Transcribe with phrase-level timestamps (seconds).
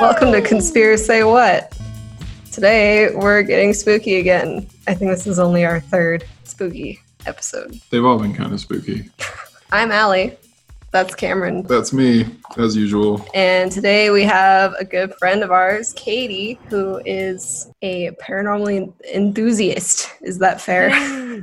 [0.00, 1.76] Welcome to Conspiracy Say What.
[2.52, 4.68] Today we're getting spooky again.
[4.86, 7.80] I think this is only our third spooky episode.
[7.90, 9.10] They've all been kind of spooky.
[9.72, 10.36] I'm Allie.
[10.92, 11.62] That's Cameron.
[11.62, 13.24] That's me, as usual.
[13.32, 20.10] And today we have a good friend of ours, Katie, who is a paranormal enthusiast.
[20.20, 20.90] Is that fair?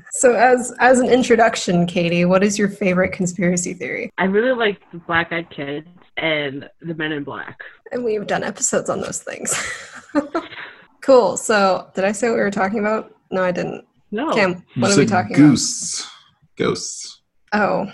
[0.12, 4.12] so as as an introduction, Katie, what is your favorite conspiracy theory?
[4.18, 7.62] I really like the Black Eyed Kids and the Men in Black.
[7.94, 9.56] And we've done episodes on those things.
[11.02, 11.38] cool.
[11.38, 13.16] So did I say what we were talking about?
[13.32, 13.86] No, I didn't.
[14.12, 14.34] No.
[14.34, 16.10] Cam, You what are we said talking ghosts.
[16.58, 17.22] Ghosts.
[17.54, 17.88] about?
[17.88, 17.92] Oh,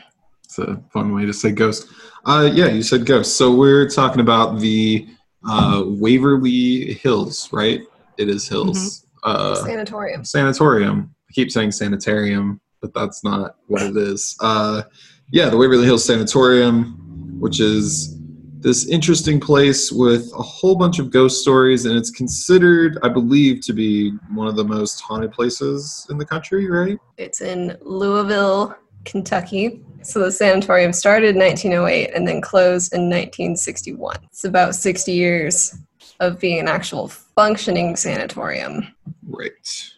[0.56, 1.88] It's a fun way to say ghost.
[2.26, 3.38] Uh, yeah, you said ghost.
[3.38, 5.08] So we're talking about the
[5.50, 7.82] uh, Waverly Hills, right?
[8.20, 9.08] It is Hills.
[9.24, 10.24] Uh, sanatorium.
[10.24, 11.16] sanatorium.
[11.28, 14.38] I keep saying sanitarium, but that's not what it is.
[14.42, 14.84] Uh,
[15.32, 18.20] yeah, the Waverly Hills Sanatorium, which is
[18.60, 23.62] this interesting place with a whole bunch of ghost stories, and it's considered, I believe,
[23.62, 27.00] to be one of the most haunted places in the country, right?
[27.18, 29.82] It's in Louisville, Kentucky.
[30.02, 34.18] So the sanatorium started in 1908 and then closed in 1961.
[34.26, 35.76] It's about 60 years
[36.20, 38.94] of being an actual functioning sanatorium.
[39.28, 39.92] Right.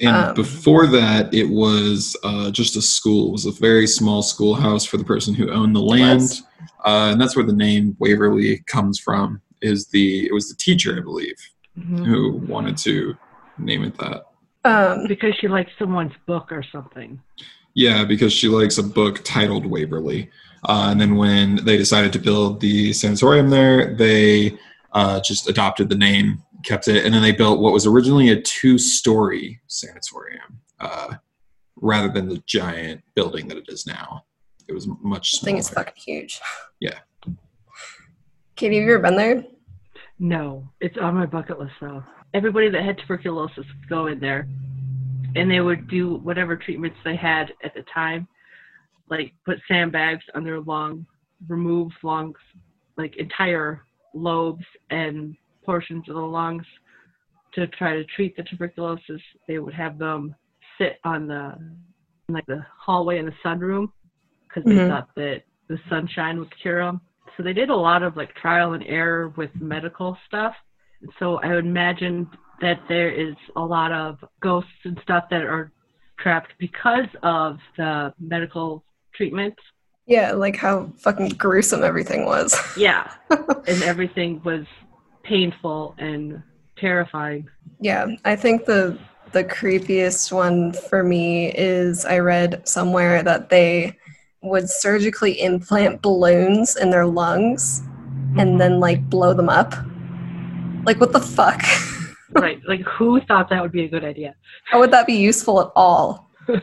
[0.00, 3.28] And Um, before that, it was uh, just a school.
[3.28, 6.40] It was a very small schoolhouse for the person who owned the land,
[6.84, 9.40] uh, and that's where the name Waverly comes from.
[9.60, 11.36] Is the it was the teacher, I believe,
[11.78, 12.04] Mhm.
[12.04, 13.16] who wanted to
[13.58, 14.24] name it that.
[14.64, 17.20] Um, Because she liked someone's book or something.
[17.74, 20.30] Yeah, because she likes a book titled Waverly.
[20.64, 24.56] Uh, and then when they decided to build the sanatorium there, they
[24.92, 28.40] uh, just adopted the name, kept it, and then they built what was originally a
[28.40, 31.14] two-story sanatorium, uh,
[31.76, 34.24] rather than the giant building that it is now.
[34.68, 36.40] It was much I think it's fucking huge.
[36.80, 36.98] Yeah.
[38.54, 39.44] Katie, have you ever been there?
[40.18, 42.04] No, it's on my bucket list though.
[42.34, 44.46] Everybody that had tuberculosis go in there
[45.34, 48.26] and they would do whatever treatments they had at the time,
[49.08, 51.06] like put sandbags on their lung,
[51.48, 52.38] remove lungs,
[52.96, 53.82] like entire
[54.14, 56.64] lobes and portions of the lungs
[57.54, 59.20] to try to treat the tuberculosis.
[59.46, 60.34] They would have them
[60.78, 61.54] sit on the
[62.28, 63.92] like the hallway in the sunroom
[64.48, 64.88] because they Mhm.
[64.88, 67.00] thought that the sunshine would cure them.
[67.36, 70.54] So they did a lot of like trial and error with medical stuff.
[71.18, 72.30] So I would imagine
[72.60, 75.72] that there is a lot of ghosts and stuff that are
[76.18, 79.54] trapped because of the medical treatment.
[80.06, 82.56] Yeah, like how fucking gruesome everything was.
[82.76, 83.12] Yeah.
[83.30, 84.66] and everything was
[85.22, 86.42] painful and
[86.78, 87.48] terrifying.
[87.80, 88.98] Yeah, I think the
[89.32, 93.96] the creepiest one for me is I read somewhere that they
[94.42, 97.82] would surgically implant balloons in their lungs
[98.36, 99.74] and then like blow them up.
[100.84, 101.62] Like what the fuck?
[102.34, 102.60] right.
[102.66, 104.34] Like who thought that would be a good idea?
[104.64, 106.30] How would that be useful at all?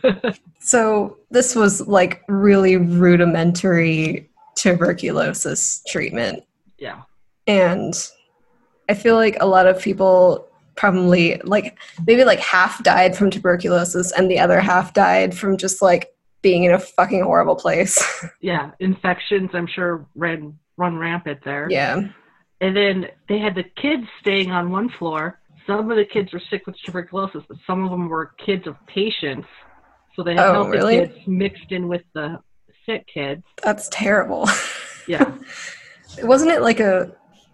[0.62, 6.44] So this was like really rudimentary tuberculosis treatment
[6.78, 7.03] yeah.
[7.47, 7.94] and
[8.90, 14.12] I feel like a lot of people probably like maybe like half died from tuberculosis
[14.12, 18.02] and the other half died from just like being in a fucking horrible place.
[18.41, 18.72] Yeah.
[18.79, 21.68] Infections I'm sure ran run rampant there.
[21.69, 22.02] yeah.
[22.62, 25.39] And then they had the kids staying on one floor.
[25.69, 28.75] Some of the kids were sick with tuberculosis, but some of them were kids of
[28.88, 29.47] patients.
[30.16, 31.00] So they had Oh, healthy really?
[31.02, 32.40] kids mixed in with the
[32.85, 33.44] sick kids.
[33.63, 34.47] That's terrible.
[35.08, 35.38] Yeah.
[36.22, 37.12] Wasn't it like a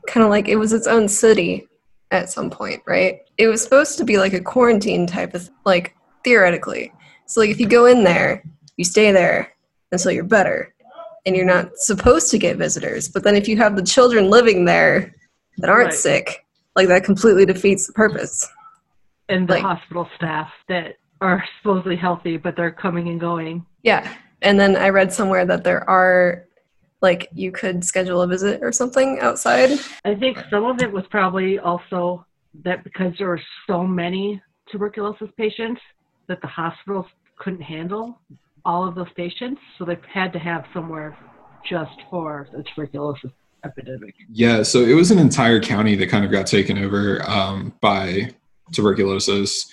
[0.08, 1.66] kind of like it was its own city
[2.12, 3.20] at some point, right?
[3.38, 6.92] It was supposed to be like a quarantine type of like theoretically.
[7.28, 8.44] So like if you go in there,
[8.76, 9.54] you stay there
[9.94, 10.74] until you're better.
[11.26, 13.08] And you're not supposed to get visitors.
[13.08, 15.16] But then if you have the children living there
[15.60, 15.94] that aren't Right.
[15.94, 16.45] sick,
[16.76, 18.48] like that completely defeats the purpose.
[19.28, 23.66] and the Like- hospital staff that are supposedly healthy, but they're coming and going.
[23.82, 24.08] Yeah.
[24.44, 26.46] And then I read somewhere that there are
[27.02, 29.72] like you could schedule a visit or something outside.
[30.06, 32.24] I think some of it was probably also
[32.64, 35.82] that because there were so many tuberculosis patients
[36.28, 37.08] that the hospitals
[37.38, 38.20] couldn't handle
[38.64, 41.18] all of those patients, so they had to have somewhere
[41.68, 43.32] just for the tuberculosis
[43.66, 44.16] epidemic.
[44.32, 48.30] Yeah, so it was an entire county that kind of got taken over um, by
[48.74, 49.70] tuberculosis,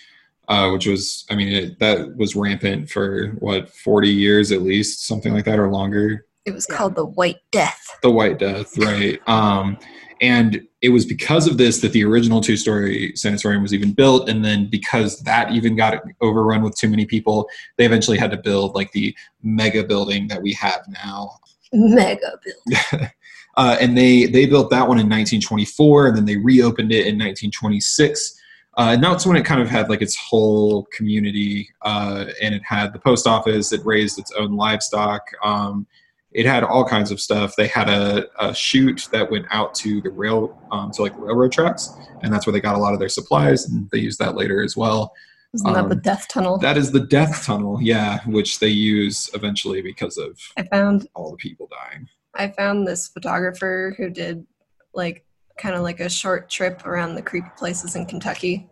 [0.48, 5.06] uh, which was, I mean, it, that was rampant for what, 40 years at least,
[5.06, 6.26] something like that, or longer.
[6.44, 6.76] It was Yeah.
[6.76, 7.80] called the White Death.
[8.02, 9.20] The White Death, right?
[9.28, 9.78] Um,
[10.20, 14.28] And it was because of this that the original two story sanatorium was even built.
[14.28, 18.36] And then because that even got overrun with too many people, they eventually had to
[18.36, 21.38] build like the mega building that we have now.
[21.72, 23.10] Mega build.
[23.56, 27.18] uh, and they, they built that one in 1924 and then they reopened it in
[27.18, 28.38] 1926.
[28.78, 32.62] Uh, and that's when it kind of had like its whole community uh, and it
[32.64, 35.22] had the post office, it raised its own livestock.
[35.44, 35.86] Um,
[36.32, 37.56] it had all kinds of stuff.
[37.56, 41.52] They had a, a chute that went out to the rail, um, to like railroad
[41.52, 41.90] tracks,
[42.22, 44.62] and that's where they got a lot of their supplies, and they used that later
[44.62, 45.12] as well.
[45.54, 46.56] Isn't that the Um, death tunnel?
[46.58, 51.30] That is the death tunnel, yeah, which they use eventually because of I found all
[51.30, 52.08] the people dying.
[52.34, 54.46] I found this photographer who did
[54.94, 55.24] like
[55.58, 58.68] kind of like a short trip around the creepy places in Kentucky,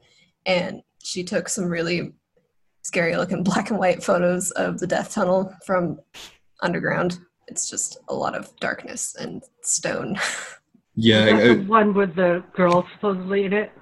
[0.46, 2.12] and she took some really
[2.82, 5.98] scary looking black and white photos of the death tunnel from
[6.62, 7.18] underground.
[7.48, 10.18] It's just a lot of darkness and stone.
[10.96, 13.72] Yeah, Is that uh, the one with the girl supposedly in it?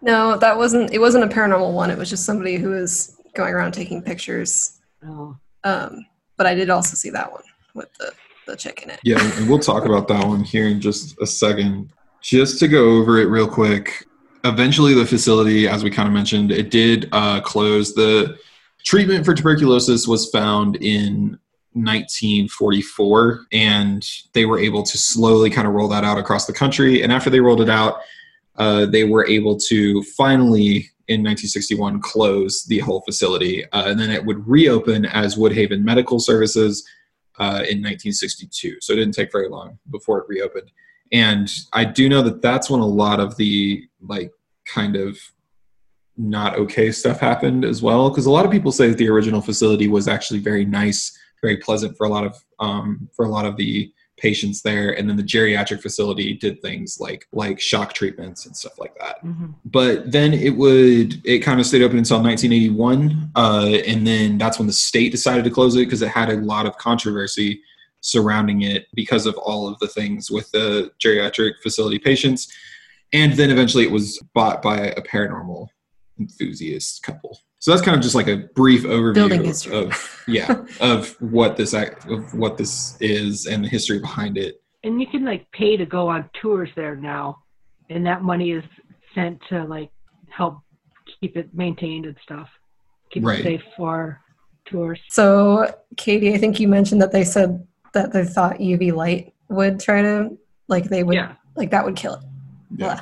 [0.00, 0.92] no, that wasn't.
[0.92, 1.90] It wasn't a paranormal one.
[1.90, 4.78] It was just somebody who was going around taking pictures.
[5.04, 5.36] Oh.
[5.64, 7.42] Um, but I did also see that one
[7.74, 8.12] with the
[8.46, 9.00] the chick in it.
[9.04, 11.90] Yeah, and we'll talk about that one here in just a second.
[12.22, 14.06] Just to go over it real quick,
[14.44, 17.94] eventually the facility, as we kind of mentioned, it did uh, close.
[17.94, 18.38] The
[18.84, 21.38] treatment for tuberculosis was found in
[21.72, 27.02] 1944, and they were able to slowly kind of roll that out across the country.
[27.02, 28.00] And after they rolled it out,
[28.56, 34.10] uh, they were able to finally in 1961 close the whole facility, uh, and then
[34.10, 36.84] it would reopen as Woodhaven Medical Services
[37.38, 38.76] uh, in 1962.
[38.80, 40.70] So it didn't take very long before it reopened.
[41.12, 44.32] And I do know that that's when a lot of the like
[44.66, 45.18] kind of
[46.16, 48.10] not okay stuff happened as well.
[48.10, 51.58] Because a lot of people say that the original facility was actually very nice, very
[51.58, 54.96] pleasant for a lot of um, for a lot of the patients there.
[54.96, 59.18] And then the geriatric facility did things like like shock treatments and stuff like that.
[59.20, 64.38] Hmm but then it would it kind of stayed open until 1981 uh, and then
[64.38, 67.60] that's when the state decided to close it because it had a lot of controversy
[68.00, 72.50] surrounding it because of all of the things with the geriatric facility patients.
[73.12, 75.68] And then eventually it was bought by a paranormal
[76.18, 79.74] enthusiast couple so that's kind of just like a brief overview Building history.
[79.76, 84.60] of yeah of what this act of what this is and the history behind it
[84.84, 87.38] And you can like pay to go on tours there now,
[87.90, 88.64] and that money is
[89.14, 89.90] sent to like
[90.28, 90.58] help
[91.20, 92.48] keep it maintained and stuff,
[93.10, 93.40] keep Right.
[93.40, 94.20] it safe for
[94.66, 95.00] tours.
[95.10, 99.78] So, Katie, I think you mentioned that they said that they thought UV light would
[99.80, 100.36] try to,
[100.68, 101.32] like, they would, Yeah.
[101.54, 102.24] like, that would kill it.
[102.76, 103.00] yeah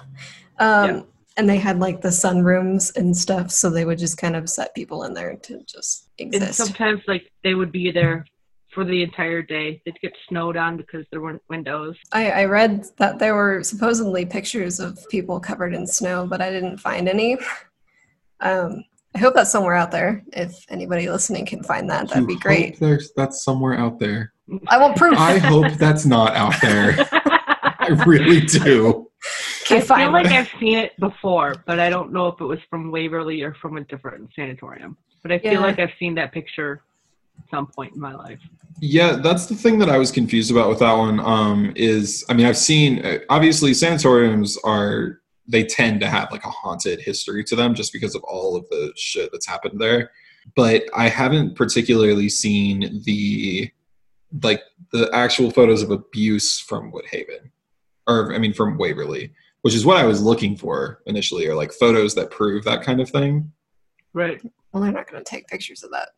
[0.59, 1.03] Um, Yeah.
[1.37, 4.75] And they had, like, the sunrooms and stuff, so they would just kind of set
[4.75, 6.61] people in there to just exist.
[6.61, 8.25] And sometimes like they would be there
[8.73, 9.81] for the entire day.
[9.85, 11.97] They'd get snowed on because there weren't windows.
[12.13, 16.51] I, I read that there were supposedly pictures of people covered in snow, but I
[16.51, 17.37] didn't find any.
[18.41, 18.85] Um,
[19.15, 20.23] I hope that's somewhere out there.
[20.33, 22.71] If anybody listening can find that, that'd You be great.
[22.71, 24.35] hope there's that's somewhere out there
[24.69, 25.17] I want proof.
[25.17, 26.97] I hope that's not out there.
[27.13, 29.09] I really do.
[29.67, 29.99] Okay, I fine.
[30.07, 33.43] feel like I've seen it before, but I don't know if it was from Waverly
[33.43, 34.97] or from a different sanatorium.
[35.23, 35.61] But I feel Yeah.
[35.61, 36.83] like I've seen that picture
[37.39, 38.41] at some point in my life.
[38.81, 41.19] Yeah, that's the thing that I was confused about with that one.
[41.21, 46.45] Um, is I mean, I've seen uh, obviously sanatoriums are they tend to have like
[46.45, 50.11] a haunted history to them just because of all of the shit that's happened there.
[50.57, 53.71] But I haven't particularly seen the
[54.43, 57.51] like the actual photos of abuse from Woodhaven,
[58.07, 59.33] or I mean from Waverly,
[59.65, 63.01] which is what I was looking for initially, or like photos that prove that kind
[63.01, 63.51] of thing.
[64.13, 64.39] Right.
[64.71, 66.11] well, they're not going to take pictures of that.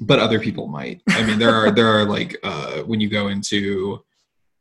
[0.00, 1.02] but other people might.
[1.08, 4.04] I mean, there are there are like uh, when you go into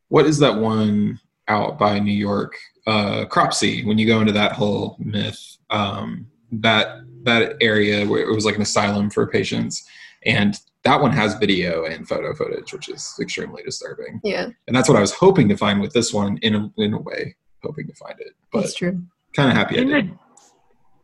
[0.10, 2.56] what is that one out by New York,
[2.88, 3.86] uh, Cropsey.
[3.86, 8.56] When you go into that whole myth, um, that that area where it was like
[8.56, 9.88] an asylum for patients,
[10.26, 14.20] and that one has video and photo footage, which is extremely disturbing.
[14.24, 16.38] Yeah, And that's what I was hoping to find with this one.
[16.38, 19.02] In a in a way, hoping to find it, but that's true.
[19.36, 20.06] kind of happy Didn't did.
[20.12, 20.18] a,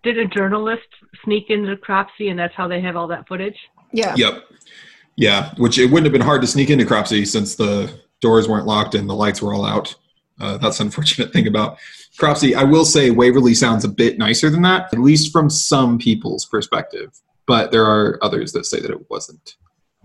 [0.04, 0.88] did a journalist
[1.24, 3.58] sneak into Cropsey and that's how they have all that footage?
[3.92, 4.14] Yeah.
[4.16, 4.44] Yep.
[5.16, 8.68] Yeah, which it wouldn't have been hard to sneak into Cropsey since the doors weren't
[8.68, 9.96] locked and the lights were all out.
[10.40, 11.78] Uh, that's unfortunate thing about
[12.20, 12.54] Cropsey.
[12.54, 16.46] I will say Waverly sounds a bit nicer than that, at least from some people's
[16.46, 17.20] perspective.
[17.48, 19.56] But there are others that say that it wasn't.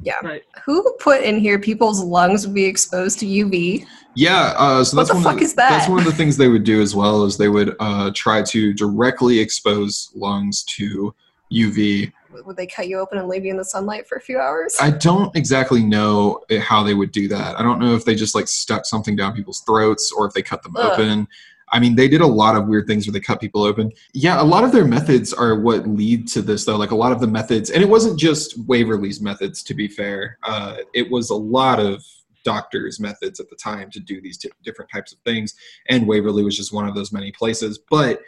[0.02, 0.18] Yeah.
[0.22, 0.42] Right.
[0.64, 3.86] Who put in here people's lungs would be exposed to UV?
[4.14, 5.70] Yeah, uh, so What that's the one fuck of the, is that?
[5.70, 8.42] That's one of the things they would do as well is they would uh, try
[8.42, 11.14] to directly expose lungs to
[11.52, 12.12] UV.
[12.44, 14.74] Would they cut you open and leave you in the sunlight for a few hours?
[14.80, 17.58] I don't exactly know how they would do that.
[17.58, 20.42] I don't know if they just like stuck something down people's throats or if they
[20.42, 20.92] cut them Ugh.
[20.92, 21.28] open.
[21.72, 23.90] I mean, they did a lot of weird things where they cut people open.
[24.12, 26.76] Yeah, a lot of their methods are what lead to this, though.
[26.76, 30.38] Like a lot of the methods, and it wasn't just Waverly's methods, to be fair.
[30.42, 32.04] Uh, it was a lot of
[32.44, 35.54] doctors' methods at the time to do these t- different types of things.
[35.88, 37.78] And Waverly was just one of those many places.
[37.90, 38.20] But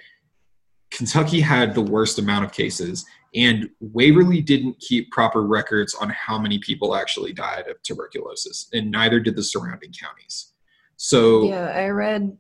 [0.91, 6.39] Kentucky had the worst amount of cases, and Waverly didn't keep proper records on how
[6.39, 10.53] many people actually died of tuberculosis, and neither did the surrounding counties.
[10.97, 12.39] So Yeah, I read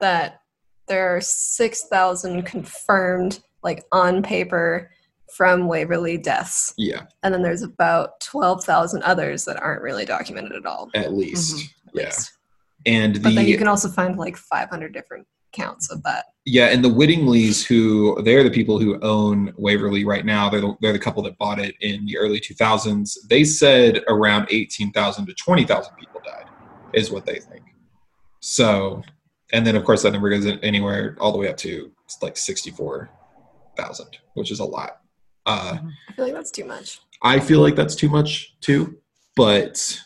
[0.00, 0.40] that
[0.86, 4.90] there are 6,000 confirmed, like on paper,
[5.36, 6.72] from Waverly deaths.
[6.78, 10.88] yeah, And then there's about 12,000 others that aren't really documented at all.
[10.94, 11.56] at least.
[11.56, 11.88] Mm-hmm.
[11.88, 12.06] at Yeah.
[12.06, 12.32] least.
[12.86, 16.26] And the But then you can also find like 500 different counts of that.
[16.46, 20.48] Yeah, and the Mattinglys, who they're the people who own Waverly right now.
[20.48, 23.14] They're the, they're the couple that bought it in the early 2000s.
[23.28, 26.46] They said around 18,000 to 20,000 people died,
[26.94, 27.64] is what they think.
[28.40, 29.02] So,
[29.52, 31.90] and then of course that number goes anywhere all the way up to
[32.22, 35.00] like 64,000, which is a lot.
[35.46, 35.78] Uh,
[36.08, 37.00] I feel like that's too much.
[37.22, 38.98] I feel like that's too much too,
[39.34, 40.00] but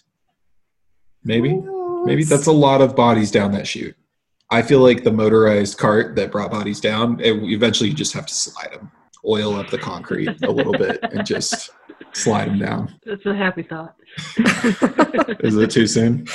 [1.25, 1.61] maybe
[2.05, 3.97] maybe that's a lot of bodies down that chute.
[4.51, 8.27] I feel like the motorized cart that brought bodies down, it, eventually you just have
[8.27, 8.93] to slide them,
[9.25, 11.71] oil up the concrete a little bit, and just
[12.13, 12.95] slide them down.
[13.07, 13.97] That's a happy thought.
[15.41, 16.27] Is it too soon?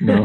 [0.00, 0.24] No.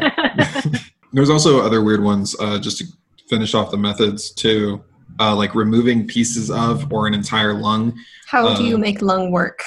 [1.14, 2.36] There's also other weird ones.
[2.40, 2.86] Uh, just to
[3.30, 4.84] finish off the methods too,
[5.20, 7.98] uh, like removing pieces of or an entire lung.
[8.28, 9.62] How do you Uh, make lung work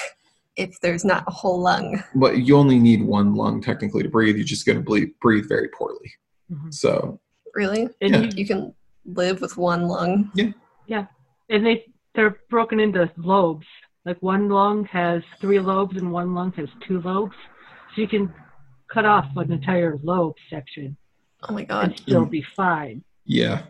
[0.55, 2.03] if there's not a whole lung?
[2.15, 4.35] But you only need one lung technically to breathe.
[4.37, 6.11] You're just going to breathe, breathe very poorly.
[6.51, 6.73] Mhm.
[6.73, 7.19] So
[7.53, 7.87] Really?
[8.01, 8.21] And Yeah.
[8.23, 8.75] you, You can
[9.05, 10.29] live with one lung?
[10.35, 10.51] Yeah,
[10.87, 11.05] yeah,
[11.49, 11.85] and they
[12.15, 13.65] they're broken into lobes.
[14.05, 17.35] Like one lung has three lobes and one lung has two lobes.
[17.93, 18.33] So you can
[18.89, 20.97] cut off an entire lobe section
[21.49, 21.99] Oh my and god.
[21.99, 23.03] still be fine.
[23.25, 23.63] yeah,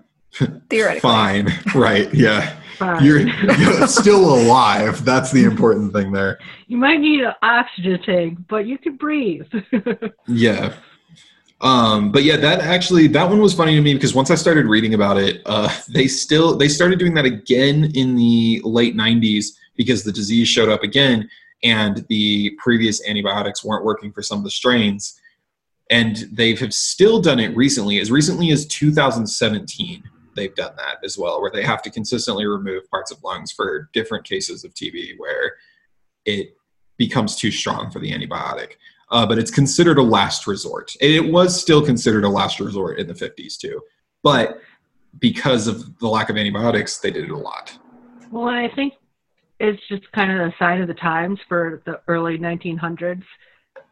[0.69, 0.99] Theoretically.
[0.99, 2.13] fine, right?
[2.13, 2.57] Yeah.
[2.77, 3.05] Fine.
[3.05, 3.19] you're,
[3.57, 5.05] you're still alive.
[5.05, 6.39] That's the important thing there.
[6.67, 9.47] you might need an oxygen tank, but you can breathe.
[10.27, 10.73] Yeah.
[11.61, 14.65] Um, but yeah, that actually that one was funny to me because once I started
[14.65, 19.45] reading about it, uh, they still they started doing that again in the late '90s
[19.77, 21.29] because the disease showed up again,
[21.63, 25.19] and the previous antibiotics weren't working for some of the strains,
[25.89, 30.03] and they have still done it recently, as recently as 2017.
[30.35, 33.89] They've done that as well, where they have to consistently remove parts of lungs for
[33.93, 35.53] different cases of TB where
[36.25, 36.57] it
[36.97, 38.73] becomes too strong for the antibiotic
[39.11, 40.95] uh, but it's considered a last resort.
[41.01, 43.81] And it was still considered a last resort in the 50s too.
[44.23, 44.59] But
[45.19, 47.77] because of the lack of antibiotics, they did it a lot.
[48.31, 48.93] well, I think
[49.59, 53.23] it's just kind of a sign of the times for the early 1900s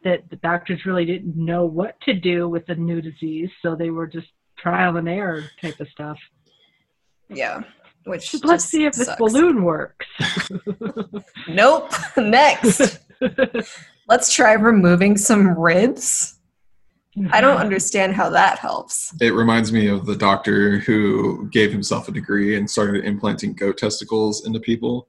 [0.04, 3.90] that the doctors really didn't know what to do with the new disease, so they
[3.90, 6.18] were just trial and error type of stuff.
[7.28, 7.62] Yeah.
[8.04, 10.06] Which Let's see if this balloon works.
[11.48, 11.92] Nope.
[12.16, 12.98] Next.
[14.08, 16.38] Let's try removing some ribs.
[17.30, 19.14] I don't understand how that helps.
[19.20, 23.78] It reminds me of the doctor who gave himself a degree and started implanting goat
[23.78, 25.08] testicles into people.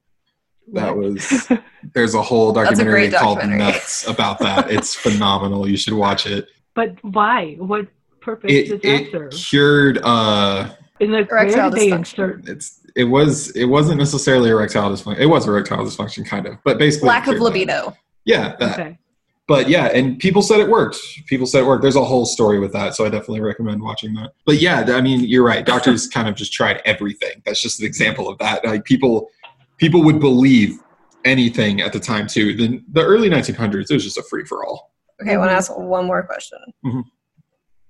[0.73, 1.47] That was
[1.93, 3.39] there's a whole That's a documentary called.
[3.47, 4.71] Nuts about that.
[4.71, 5.69] It's phenomenal.
[5.69, 6.47] You should watch it.
[6.73, 7.55] But why?
[7.59, 7.87] What
[8.21, 9.31] purpose It, does that it serve?
[9.31, 12.49] cured uh In the Erectile where did they dysfunction.
[12.49, 15.19] it's it was it wasn't necessarily erectile dysfunction.
[15.19, 17.43] It was erectile dysfunction kind of, but basically Lack of cured that.
[17.43, 17.97] libido.
[18.23, 18.79] Yeah, that.
[18.79, 18.97] Okay.
[19.47, 20.97] but yeah, and people said it worked.
[21.27, 21.81] People said it worked.
[21.83, 24.31] There's a whole story with that, so I definitely recommend watching that.
[24.45, 25.63] But yeah, I mean, you're right.
[25.65, 27.41] Doctors kind of just tried everything.
[27.45, 28.65] That's just an example of that.
[28.65, 29.29] Like people,
[29.77, 30.79] people would believe
[31.23, 32.55] anything at the time too.
[32.55, 34.91] The the early 1900s, it was just a free for all.
[35.21, 36.59] Okay, I want to ask one more question.
[36.85, 37.03] Mhm.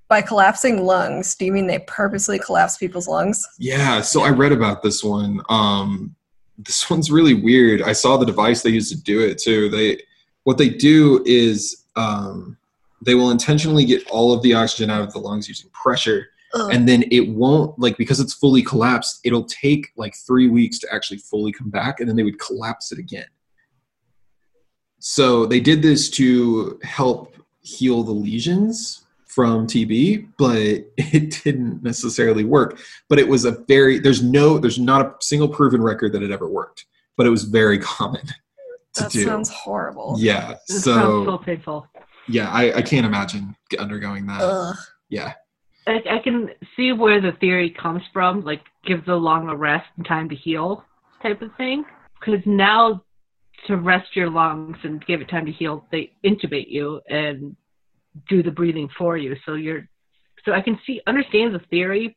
[0.07, 3.43] By collapsing lungs, do you mean they purposely collapse people's lungs?
[3.57, 5.41] Yeah, so I read about this one.
[5.49, 6.15] Um,
[6.57, 7.81] this one's really weird.
[7.81, 9.69] I saw the device they used to do it too.
[9.69, 10.01] They
[10.43, 12.57] what they do is um,
[13.03, 16.69] they will intentionally get all of the oxygen out of the lungs using pressure Ugh.
[16.73, 20.87] and then it won't like because it's fully collapsed it'll take like three weeks to
[20.93, 23.25] actually fully come back and then they would collapse it again
[24.99, 30.57] so they did this to help heal the lesions from tb but
[30.97, 35.49] it didn't necessarily work but it was a very there's no there's not a single
[35.49, 36.85] proven record that it ever worked
[37.17, 38.25] but it was very common
[38.93, 40.15] to that do sounds horrible.
[40.17, 41.85] yeah This so so painful.
[42.29, 44.75] yeah I, I can't imagine undergoing that Ugh.
[45.09, 45.33] yeah
[45.87, 49.87] I, I can see where the theory comes from, like give the lung a rest
[49.97, 50.83] and time to heal
[51.21, 51.85] type of thing.
[52.19, 53.03] Because now
[53.67, 57.55] to rest your lungs and give it time to heal, they intubate you and
[58.29, 59.35] do the breathing for you.
[59.45, 59.87] So you're,
[60.45, 62.15] so I can see understand the theory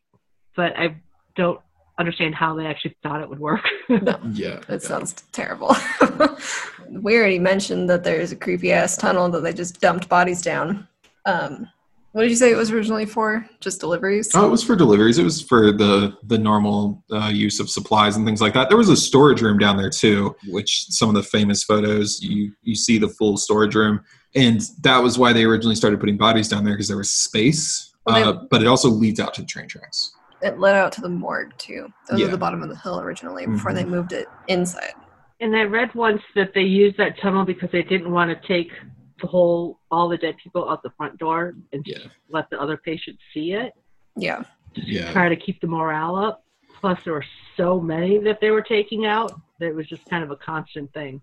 [0.59, 0.97] but I
[1.37, 1.61] don't
[2.01, 3.61] understand how they actually thought it would work.
[4.33, 4.61] Yeah.
[4.67, 5.75] That sounds terrible.
[6.91, 10.87] we already mentioned that there's a creepy ass tunnel that they just dumped bodies down.
[11.25, 11.69] Um,
[12.13, 13.47] what did you say it was originally for?
[13.61, 14.31] Just deliveries?
[14.35, 15.19] Oh, it was for deliveries.
[15.19, 18.69] It was for the the normal uh, use of supplies and things like that.
[18.69, 22.53] There was a storage room down there too, which some of the famous photos you
[22.63, 24.01] you see the full storage room,
[24.35, 27.95] and that was why they originally started putting bodies down there because there was space.
[28.07, 30.13] Well, they- uh, but it also leads out to the train tracks.
[30.41, 31.93] It led out to the morgue too.
[32.09, 32.27] Those Yeah.
[32.27, 33.75] were the bottom of the hill originally before Mhm.
[33.75, 34.95] they moved it inside.
[35.41, 38.73] and I read once that they used that tunnel because they didn't want to take
[39.21, 41.99] the whole all the dead people out the front door and Yeah.
[42.29, 43.73] let the other patients see it.
[44.17, 44.43] Yeah.
[44.75, 45.13] Yeah.
[45.13, 46.45] Try to keep the morale up.
[46.81, 47.25] Plus, there were
[47.57, 50.93] so many that they were taking out that it was just kind of a constant
[50.93, 51.21] thing.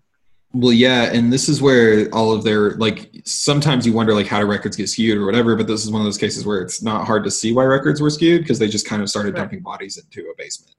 [0.52, 4.40] Well, yeah, and this is where all of their like sometimes you wonder like how
[4.40, 6.82] do records get skewed or whatever, but this is one of those cases where it's
[6.82, 9.40] not hard to see why records were skewed because they just kind of started Right.
[9.40, 10.74] dumping bodies into a basement.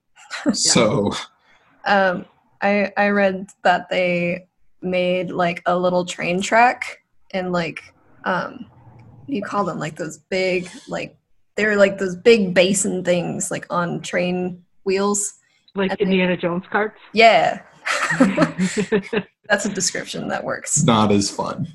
[0.56, 1.12] So
[1.86, 2.26] Um,
[2.62, 4.48] I I read that they
[4.82, 7.02] made like a little train track
[7.38, 7.94] and like
[8.26, 8.66] um,
[9.00, 9.80] what do you call them?
[9.80, 11.18] Like those big like
[11.56, 15.36] they're like those big basin things like on train wheels.
[15.76, 17.00] Like I think- Indiana Jones carts.
[17.14, 17.62] Yeah,
[19.48, 20.84] that's a description that works.
[20.84, 21.68] not as fun.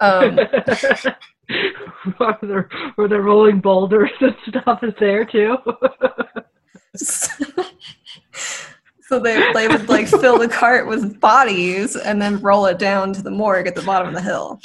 [0.00, 0.36] Um,
[2.16, 5.56] where, they're, where they're rolling boulders and stuff is there too.
[9.10, 13.12] so they they would like fill the cart with bodies and then roll it down
[13.12, 14.60] to the morgue at the bottom of the hill.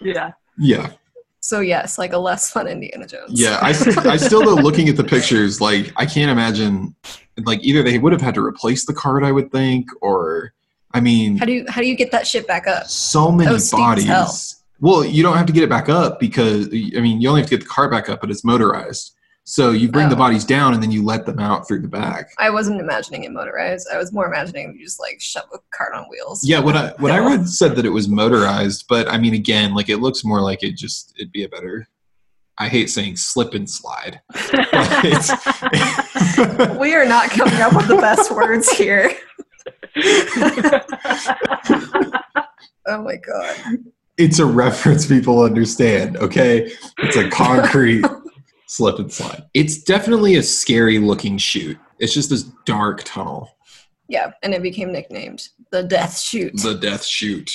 [0.00, 0.32] yeah.
[0.58, 0.90] Yeah.
[1.38, 3.40] So yes, like a less fun Indiana Jones.
[3.40, 6.96] Yeah, I, I still though looking at the pictures, like I can't imagine,
[7.44, 10.54] like either they would have had to replace the cart, I would think, or
[10.92, 12.88] I mean, How do you how do you get that shit back up?
[12.88, 14.24] so many was steep as hell.
[14.24, 14.64] bodies.
[14.80, 17.50] Well, you don't have to get it back up because I mean, you only have
[17.50, 19.12] to get the cart back up, but it's motorized.
[19.46, 20.18] So you bring the Oh.
[20.18, 22.30] bodies down and then you let them out through the back.
[22.38, 23.86] I wasn't imagining it motorized.
[23.92, 26.40] I was more imagining you just like shove a cart on wheels.
[26.42, 29.74] Yeah, what I what I read said that it was motorized, but I mean, again,
[29.74, 31.86] like it looks more like it just it'd be a better.
[32.56, 34.20] I hate saying slip and slide.
[36.78, 39.12] We are not coming up with the best words here.
[42.86, 43.56] Oh my god.
[44.18, 46.18] it's a reference people understand.
[46.18, 48.04] Okay, it's a concrete
[48.74, 49.44] slip and slide.
[49.54, 51.78] It's definitely a scary looking chute.
[51.98, 53.48] It's just this dark tunnel,
[54.08, 56.56] Yeah, and it became nicknamed the Death Chute.
[56.62, 57.52] the death chute.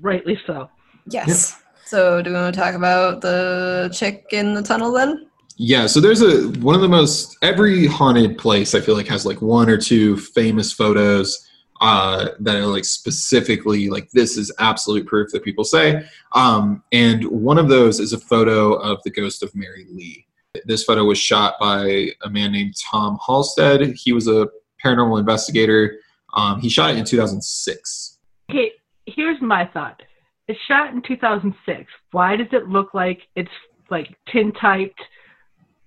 [0.00, 0.68] Rightly so.
[1.08, 1.62] yes.
[1.84, 5.28] So do we want to talk about the chick in the tunnel then?
[5.56, 9.24] Yeah, so there's a one of the most every haunted place I feel like has
[9.24, 11.48] like one or two famous photos
[11.80, 16.04] uh, that are like specifically like this is absolute proof that people say.
[16.32, 20.25] Um, and one of those is a photo of the ghost of Mary Lee.
[20.64, 23.94] This photo was shot by a man named Tom Halstead.
[23.96, 24.48] He was a
[24.84, 25.98] paranormal investigator.
[26.34, 28.18] Um, he shot it in 2006.
[28.50, 28.72] Okay,
[29.06, 30.02] here's my thought.
[30.48, 31.90] It's shot in 2006.
[32.12, 33.50] Why does it look like it's
[33.90, 35.00] like tin typed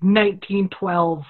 [0.02, 1.24] 1912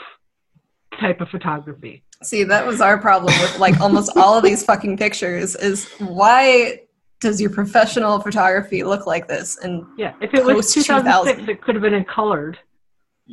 [1.00, 2.04] type of photography?
[2.24, 6.82] See, that was our problem with like almost all of these fucking pictures is why
[7.20, 9.58] does your professional photography look like this?
[9.58, 11.50] And Yeah, if it was 2006, 2000.
[11.50, 12.58] it could have been in colored,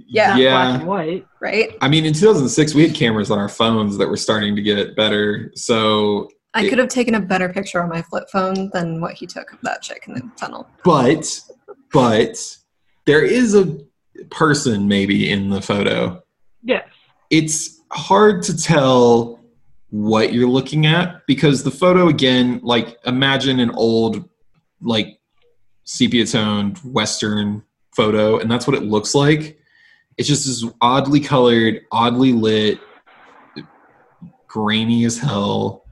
[0.06, 0.50] yeah, not Yeah.
[0.52, 1.26] black and white.
[1.40, 1.76] right?
[1.80, 4.94] I mean, in 2006, we had cameras on our phones that were starting to get
[4.94, 5.50] better.
[5.54, 9.14] So I It- could have taken a better picture on my flip phone than what
[9.14, 10.68] he took of that chick in the tunnel.
[10.85, 11.40] but
[11.92, 12.37] but
[13.06, 13.78] there is a
[14.30, 16.20] person maybe in the photo
[16.64, 16.85] Yes.
[17.30, 19.38] it's hard to tell
[19.90, 24.28] what you're looking at because the photo again like imagine an old
[24.82, 25.18] like
[25.85, 27.62] sepia toned western
[27.94, 29.59] photo and that's what it looks like
[30.18, 32.81] it's just this oddly colored oddly lit
[34.46, 35.85] grainy as hell.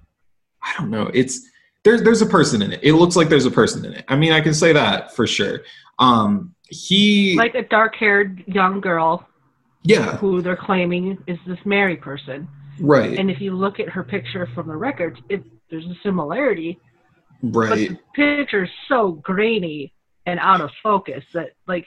[0.63, 1.11] I don't know.
[1.13, 1.41] It's
[1.85, 2.81] there's there's a person in it.
[2.83, 4.05] It looks like there's a person in it.
[4.09, 5.61] I mean i can say that for sure.
[5.99, 9.27] Um he Like a dark haired young girl
[9.83, 10.17] yeah.
[10.17, 12.49] who they're claiming is this Mary person.
[12.81, 13.19] right.
[13.19, 16.81] And if you look at her picture from the records, it, there's a similarity,
[17.43, 17.69] Right.
[17.69, 19.93] but the picture's so grainy
[20.25, 21.85] and out of focus that, like,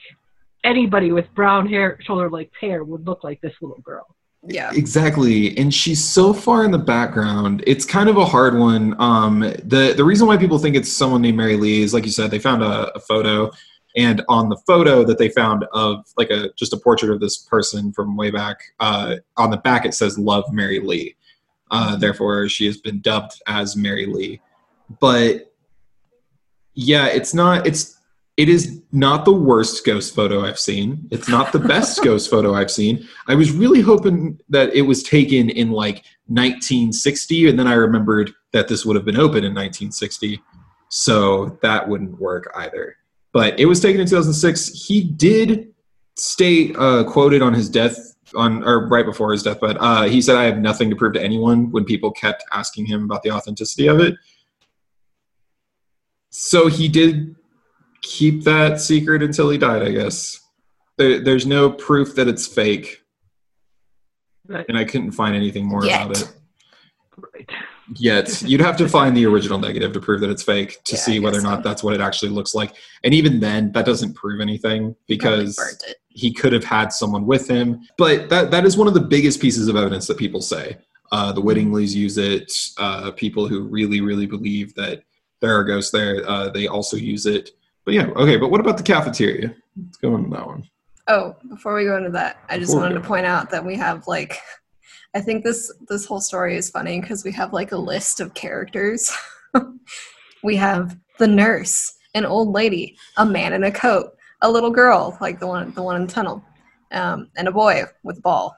[0.64, 4.06] anybody with brown hair, shoulder length hair would look like this little girl.
[4.46, 4.70] Yeah.
[4.72, 5.56] Exactly.
[5.58, 7.64] And she's so far in the background.
[7.66, 8.94] It's kind of a hard one.
[9.00, 12.12] Um, the the reason why people think it's someone named Mary Lee is like you
[12.12, 13.50] said, they found a, a photo
[13.96, 17.38] and on the photo that they found of like a just a portrait of this
[17.38, 21.16] person from way back, uh, on the back it says Love Mary Lee.
[21.70, 24.40] Uh, therefore she has been dubbed as Mary Lee.
[25.00, 25.52] But
[26.74, 27.97] yeah, it's not it's
[28.38, 31.08] It is not the worst ghost photo I've seen.
[31.10, 33.06] It's not the best ghost photo I've seen.
[33.26, 38.32] I was really hoping that it was taken in like 1960, and then I remembered
[38.52, 40.40] that this would have been open in 1960,
[40.88, 42.96] so that wouldn't work either.
[43.32, 44.86] But it was taken in 2006.
[44.86, 45.74] He did
[46.14, 49.78] state uh, quoted on his death on or right before his deathbed.
[49.80, 53.02] Uh, he said, "I have nothing to prove to anyone." When people kept asking him
[53.02, 54.14] about the authenticity of it,
[56.30, 57.34] so he did
[58.02, 59.82] keep that secret until he died.
[59.82, 60.40] I guess
[60.96, 63.02] there, there's no proof that it's fake,
[64.46, 64.64] Right.
[64.68, 66.02] and I couldn't find anything more Yet.
[66.06, 66.32] about it
[67.34, 67.48] Right.
[67.96, 68.42] yet.
[68.42, 71.20] You'd have to find the original negative to prove that it's fake to Yeah, see
[71.20, 71.68] whether or not so.
[71.68, 72.74] that's what it actually looks like.
[73.04, 75.96] And even then, that doesn't prove anything because Probably burnt it.
[76.08, 77.80] he could have had someone with him.
[77.98, 80.78] But that that is one of the biggest pieces of evidence that people say.
[81.10, 82.52] Uh, the Mattinglys use it.
[82.76, 85.02] Uh, people who really, really believe that
[85.40, 87.50] there are ghosts there, uh, they also use it.
[87.88, 88.36] But yeah, okay.
[88.36, 89.54] But what about the cafeteria?
[89.82, 90.68] Let's go on to that one.
[91.06, 93.64] Oh, before we go into that, I just Before we wanted to point out that
[93.64, 94.38] we have like
[95.14, 98.34] I think this this whole story is funny because we have like a list of
[98.34, 99.10] characters.
[100.44, 105.16] we have the nurse, an old lady, a man in a coat, a little girl,
[105.22, 106.44] like the one the one in the tunnel,
[106.92, 108.54] um, and a boy with a ball.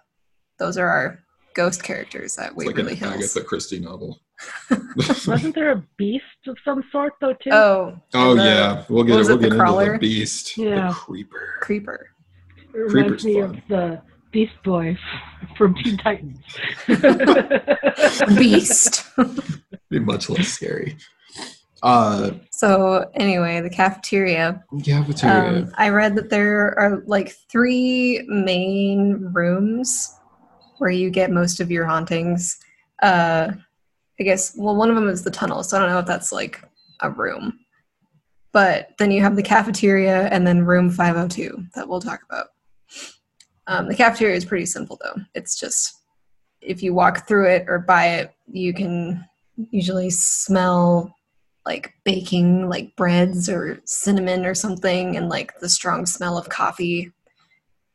[0.58, 1.20] Those are our
[1.54, 3.14] ghost characters at It's like Waverly an Hills.
[3.14, 4.18] Agatha Christie novel.
[4.96, 7.50] Wasn't there a beast of some sort though too?
[7.52, 9.92] Oh, Oh the yeah, we'll get what was we'll it, the get into crawler?
[9.94, 10.88] the beast, Yeah.
[10.88, 11.54] the creeper.
[11.60, 12.10] creeper.
[12.72, 13.42] it reminds Creeper's me fun.
[13.50, 14.96] of the Beast Boy
[15.58, 16.38] from Teen Titans.
[18.38, 19.04] Beast.
[19.90, 20.96] Be much less scary.
[21.82, 24.62] Uh, so anyway, the cafeteria.
[24.84, 25.62] cafeteria.
[25.62, 30.14] Um, I read that there are like three main rooms
[30.78, 32.58] where you get most of your hauntings.
[33.02, 33.52] Uh,
[34.20, 36.30] I guess, well, one of them is the tunnel, so I don't know if that's
[36.30, 36.62] like
[37.00, 37.58] a room.
[38.52, 42.48] But then you have the cafeteria and then room 502 that we'll talk about.
[43.66, 45.22] Um, the cafeteria is pretty simple though.
[45.34, 45.96] It's just
[46.60, 49.24] if you walk through it or by it, you can
[49.70, 51.14] usually smell
[51.64, 57.12] like baking like breads or cinnamon or something and like the strong smell of coffee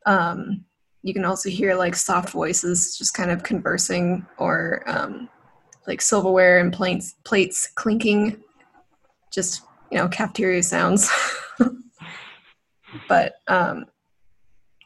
[0.05, 0.63] um,
[1.01, 5.27] you can also hear like soft voices just kind of conversing or um,
[5.87, 8.41] like silverware and plates plates clinking
[9.31, 11.09] just you know cafeteria sounds
[13.07, 13.85] but um,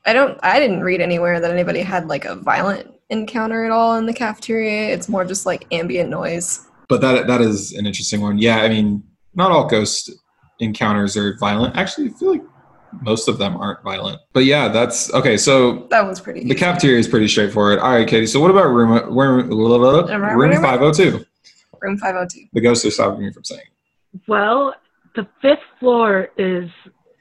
[0.05, 3.95] i don't i didn't read anywhere that anybody had like a violent encounter at all
[3.97, 8.19] in the cafeteria it's more just like ambient noise but that that is an interesting
[8.19, 8.39] one.
[8.39, 9.03] Yeah, I mean,
[9.35, 10.11] not all ghost
[10.59, 11.77] encounters are violent.
[11.77, 12.43] Actually, I feel like
[13.01, 14.21] most of them aren't violent.
[14.33, 15.37] But yeah, that's okay.
[15.37, 16.55] So that one's pretty the easy.
[16.55, 17.79] cafeteria is pretty straightforward.
[17.79, 18.25] All right, Katie.
[18.27, 21.25] So what about room room room five hundred two?
[21.81, 23.61] room 502 The ghosts are stopping me from saying.
[24.27, 24.75] well,
[25.15, 26.69] the fifth floor is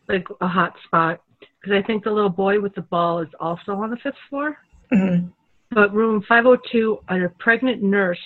[0.09, 1.21] like a hot spot
[1.61, 4.59] because I think the little boy with the ball is also on the fifth floor.
[4.93, 5.31] Mhm.
[5.71, 8.19] But room 502, a pregnant nurse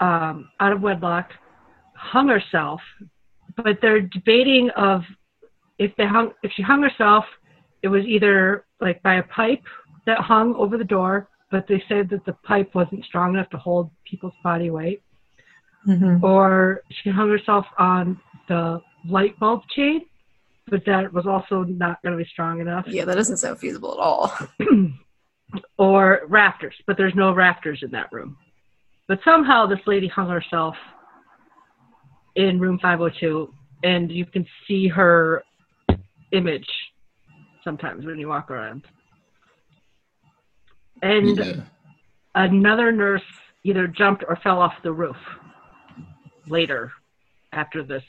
[0.00, 1.30] um, out of wedlock
[1.94, 2.80] hung herself.
[3.56, 5.02] But they're debating of
[5.78, 7.24] if they hung if she hung herself,
[7.82, 9.62] it was either like by a pipe
[10.06, 13.58] that hung over the door, but they said that the pipe wasn't strong enough to
[13.58, 15.02] hold people's body weight,
[15.86, 16.22] Mhm.
[16.22, 20.06] or she hung herself on the light bulb chain,
[20.68, 22.86] but that was also not going to be strong enough.
[22.88, 24.32] Yeah, that doesn't sound feasible at all.
[25.78, 28.36] or rafters, but there's no rafters in that room.
[29.08, 30.76] But somehow this lady hung herself
[32.34, 33.52] in room 502,
[33.84, 35.42] and you can see her
[36.32, 36.68] image
[37.62, 38.86] sometimes when you walk around.
[41.02, 41.64] And Yeah.
[42.34, 43.22] another nurse
[43.64, 45.16] either jumped or fell off the roof
[46.46, 46.92] later
[47.52, 48.04] after this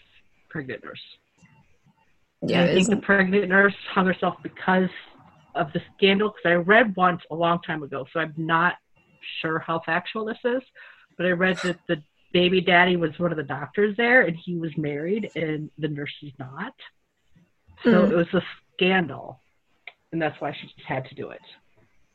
[0.49, 1.17] pregnant nurse.
[2.43, 4.89] Yeah, And I think the pregnant nurse hung herself because
[5.55, 6.29] of the scandal.
[6.29, 8.75] Because I read once a long time ago, so I'm not
[9.41, 10.61] sure how factual this is.
[11.17, 14.55] But I read that the baby daddy was one of the doctors there, and he
[14.55, 16.73] was married, and the nurse is not.
[17.83, 18.11] So Hmm.
[18.11, 18.41] it was a
[18.73, 19.39] scandal,
[20.11, 21.41] and that's why she just had to do it.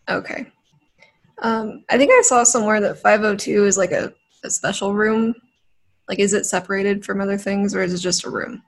[0.08, 0.46] okay.
[1.38, 4.12] Um, I think I saw somewhere that 502 is like a,
[4.44, 5.34] a special room.
[6.08, 8.62] Like, is it separated from other things, or is it just a room?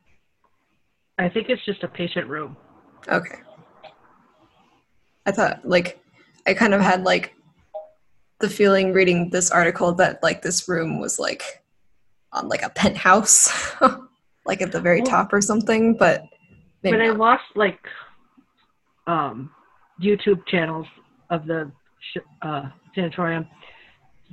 [1.18, 2.56] I think it's just a patient room.
[3.08, 3.36] Okay.
[5.26, 6.00] I thought, like,
[6.46, 7.34] I kind of had like
[8.40, 11.62] the feeling reading this article that like this room was like
[12.32, 13.74] on like a penthouse,
[14.46, 15.94] like at the very Well- top or something.
[15.96, 16.24] But
[16.84, 17.80] maybe but I watched like
[19.06, 19.50] um,
[20.02, 20.86] YouTube channels
[21.30, 21.70] of the
[22.12, 23.46] sh- uh, sanatorium.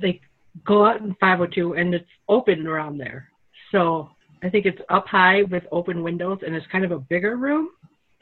[0.00, 0.20] They
[0.66, 3.28] go out in 502 and it's open around there.
[3.70, 4.10] So
[4.42, 7.70] I think it's up high with open windows and it's kind of a bigger room.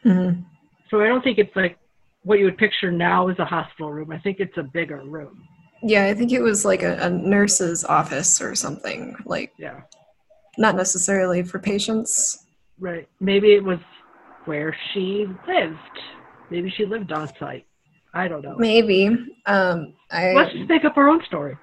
[0.05, 0.45] Mhm.
[0.91, 1.79] So I don't think it's like
[2.23, 4.11] what you would picture now as a hospital room.
[4.11, 5.43] I think it's a bigger room.
[5.83, 9.17] Yeah, I think it was like a, a nurse's office or something.
[9.25, 9.81] Like Yeah.
[10.59, 12.47] not necessarily for patients.
[12.79, 13.09] Right.
[13.21, 13.79] Maybe it was
[14.45, 15.77] where she lived.
[16.51, 17.67] Maybe she lived on site.
[18.15, 18.57] I don't know.
[18.59, 19.07] Maybe.
[19.47, 21.57] Um, I Let's just make up our own story.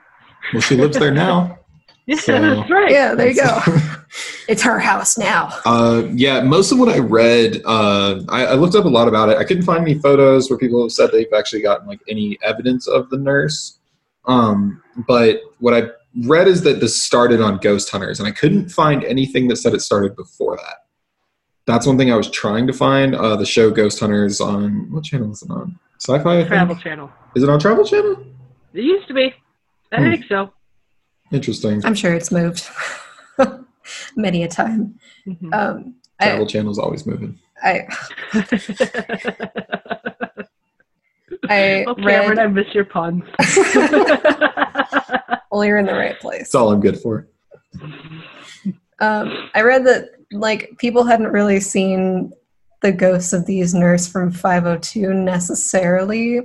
[0.53, 1.59] Well, she lives there now.
[2.09, 2.89] Yeah, So- that's right.
[2.89, 3.59] yeah, there you go.
[4.47, 5.49] it's her house now.
[5.65, 9.27] Uh, yeah, most of what I read, uh, I, I looked up a lot about
[9.27, 9.35] it.
[9.37, 12.87] I couldn't find any photos where people have said they've actually gotten like any evidence
[12.87, 13.79] of the nurse.
[14.23, 15.89] Um, but what I
[16.23, 19.73] read is that this started on Ghost Hunters, and I couldn't find anything that said
[19.73, 20.85] it started before that.
[21.67, 23.13] That's one thing I was trying to find.
[23.13, 25.77] Uh, the show Ghost Hunters on what channel is it on?
[25.99, 26.31] Sci-Fi.
[26.31, 26.47] I think?
[26.47, 27.11] Travel Channel.
[27.35, 28.25] Is it on Travel Channel?
[28.73, 29.33] It used to be.
[29.91, 30.11] I Hmm.
[30.11, 30.53] think so.
[31.31, 31.85] Interesting.
[31.85, 32.67] I'm sure it's moved
[34.15, 34.97] many a time.
[35.27, 35.53] Mhm.
[35.53, 37.37] Um, Travel I, Channel's always moving.
[37.61, 37.81] I,
[41.49, 42.39] I oh, Cameron, read.
[42.39, 43.23] I miss your puns.
[45.51, 46.39] well, you're in the right place.
[46.43, 47.27] That's all I'm good for.
[48.99, 52.33] Um, I read that like people hadn't really seen
[52.81, 56.41] the ghosts of these nurse from 502 necessarily,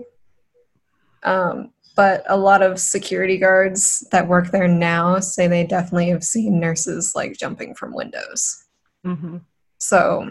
[1.25, 6.25] um, but a lot of security guards that work there now say they definitely have
[6.25, 8.65] seen nurses like jumping from windows.
[9.05, 9.39] hmm
[9.79, 10.31] So,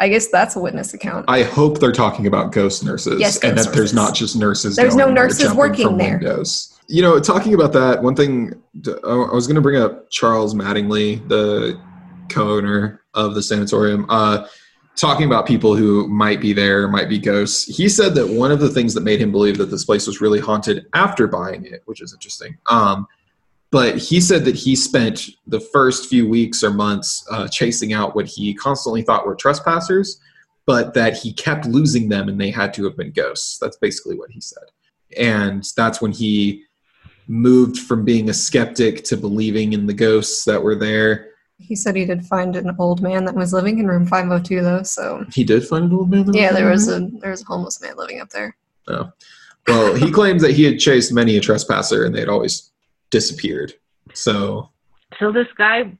[0.00, 1.26] I guess that's a witness account.
[1.28, 4.74] I hope they're talking about ghost nurses Yes, and ghost that there's not just nurses.
[4.74, 6.18] There's going no nurses jumping working there.
[6.18, 6.80] Windows.
[6.88, 10.54] You know, talking about that, one thing uh, I was going to bring up Charles
[10.54, 11.80] Mattingly, the
[12.32, 14.46] co-owner of the sanatorium, uh,
[14.96, 17.64] talking about people who might be there, might be ghosts.
[17.64, 20.20] He said that one of the things that made him believe that this place was
[20.20, 22.56] really haunted after buying it, which is interesting.
[22.66, 23.06] Um,
[23.70, 28.14] but he said that he spent the first few weeks or months uh, chasing out
[28.14, 30.20] what he constantly thought were trespassers,
[30.66, 33.58] but that he kept losing them and they had to have been ghosts.
[33.58, 34.64] That's basically what he said.
[35.16, 36.64] And that's when he
[37.28, 41.31] moved from being a skeptic to believing in the ghosts that were there.
[41.62, 44.82] He said he did find an old man that was living in room 502 though,
[44.82, 46.26] so He did find an old man.
[46.26, 48.56] that yeah, there was a there was a homeless man living up there.
[48.88, 49.10] Oh.
[49.68, 52.70] Well, he claims that he had chased many a trespasser and they'd always
[53.10, 53.74] disappeared.
[54.12, 54.70] So
[55.18, 55.92] So this guy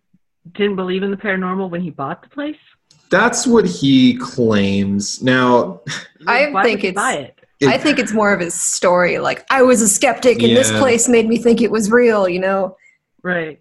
[0.53, 2.57] didn't believe in the paranormal when he bought the place.
[3.11, 5.22] that's what he claims.
[5.22, 5.81] Now,
[6.27, 7.38] I Why think it's- buy it.
[7.61, 9.18] it- I think it's more of his story.
[9.18, 12.29] Like I was a skeptic, and this place made me think it was real.
[12.29, 12.77] You know.
[13.22, 13.61] Right.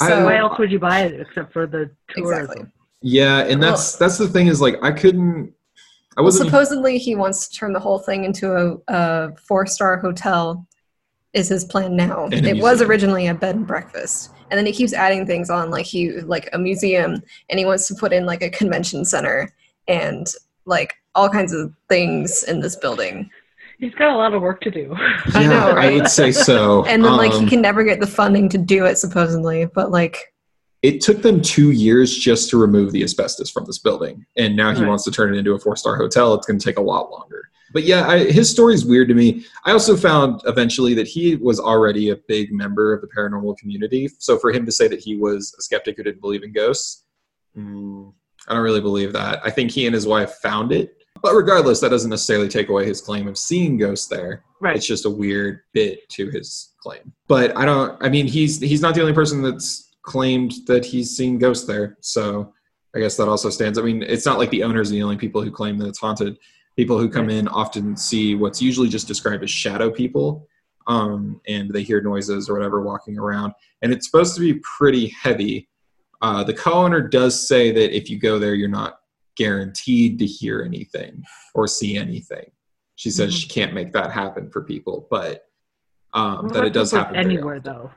[0.00, 2.44] I- So Why else would you buy it except for the tourism?
[2.44, 2.66] exactly.
[3.02, 5.52] yeah, and that's that's the thing is like I couldn't.
[6.16, 6.46] I wasn't.
[6.50, 10.66] supposedly he wants to turn the whole thing into a, a four-star hotel.
[11.32, 12.24] Is his plan now?
[12.24, 15.50] And a it was originally a bed and breakfast, and then he keeps adding things
[15.50, 19.04] on, like he like a museum, and he wants to put in like a convention
[19.04, 19.52] center
[19.86, 20.26] and
[20.64, 23.30] like all kinds of things in this building.
[23.78, 24.92] He's got a lot of work to do.
[25.34, 26.84] I Yeah, know, I would say so.
[26.86, 29.90] And then like he Um, can never get the funding to do it supposedly, but
[29.92, 30.32] like
[30.82, 34.72] it took them two years just to remove the asbestos from this building and now
[34.72, 34.88] he Right.
[34.88, 37.10] wants to turn it into a four star hotel it's going to take a lot
[37.10, 41.08] longer but yeah I, his story is weird to me i also found eventually that
[41.08, 44.86] he was already a big member of the paranormal community so for him to say
[44.86, 47.02] that he was a skeptic who didn't believe in ghosts
[47.58, 48.12] mm,
[48.46, 51.80] i don't really believe that i think he and his wife found it but regardless
[51.80, 54.76] that doesn't necessarily take away his claim of seeing ghosts there right.
[54.76, 57.12] it's just a weird bit to his claim.
[57.26, 58.02] But I don't.
[58.02, 61.96] I mean, he's he's not the only person that's claimed that he's seen ghosts there.
[62.00, 62.52] So
[62.94, 63.78] I guess that also stands.
[63.78, 65.98] I mean, it's not like the owners are the only people who claim that it's
[65.98, 66.38] haunted.
[66.76, 70.46] People who come in often see what's usually just described as shadow people,
[70.86, 73.52] um, and they hear noises or whatever walking around.
[73.82, 75.68] And it's supposed to be pretty heavy.
[76.22, 78.97] Uh, the co-owner does say that if you go there, you're not
[79.38, 81.22] guaranteed to hear anything
[81.54, 82.50] or see anything.
[82.96, 83.38] She says Mhm.
[83.40, 85.44] she can't make that happen for people, but
[86.14, 87.90] um, Well, that it does happen anywhere though.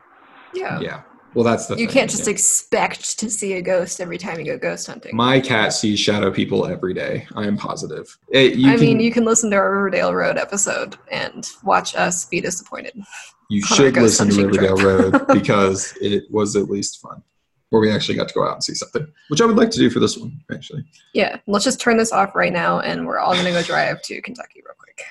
[0.53, 0.79] yeah.
[0.79, 1.01] Yeah.
[1.33, 2.31] Well, that's the You thing, can't just yeah.
[2.33, 5.15] expect to see a ghost every time you go ghost hunting.
[5.15, 7.25] My cat sees shadow people every day.
[7.37, 8.17] I am positive.
[8.33, 11.95] It, you I can, mean, you can listen to our Riverdale Road episode and watch
[11.95, 13.01] us be disappointed.
[13.49, 15.13] you should listen to Riverdale trip.
[15.13, 17.23] Road because it was at least fun,
[17.71, 19.79] where we actually got to go out and see something, which I would like to
[19.79, 20.39] do for this one.
[20.53, 24.01] Actually, Yeah, let's just turn this off right now, and we're all gonna go drive
[24.03, 25.01] to Kentucky real quick.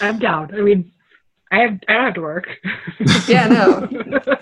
[0.00, 0.52] I'm down.
[0.54, 0.90] I mean,
[1.52, 2.48] I have I don't have to work.
[3.28, 3.88] Yeah, no,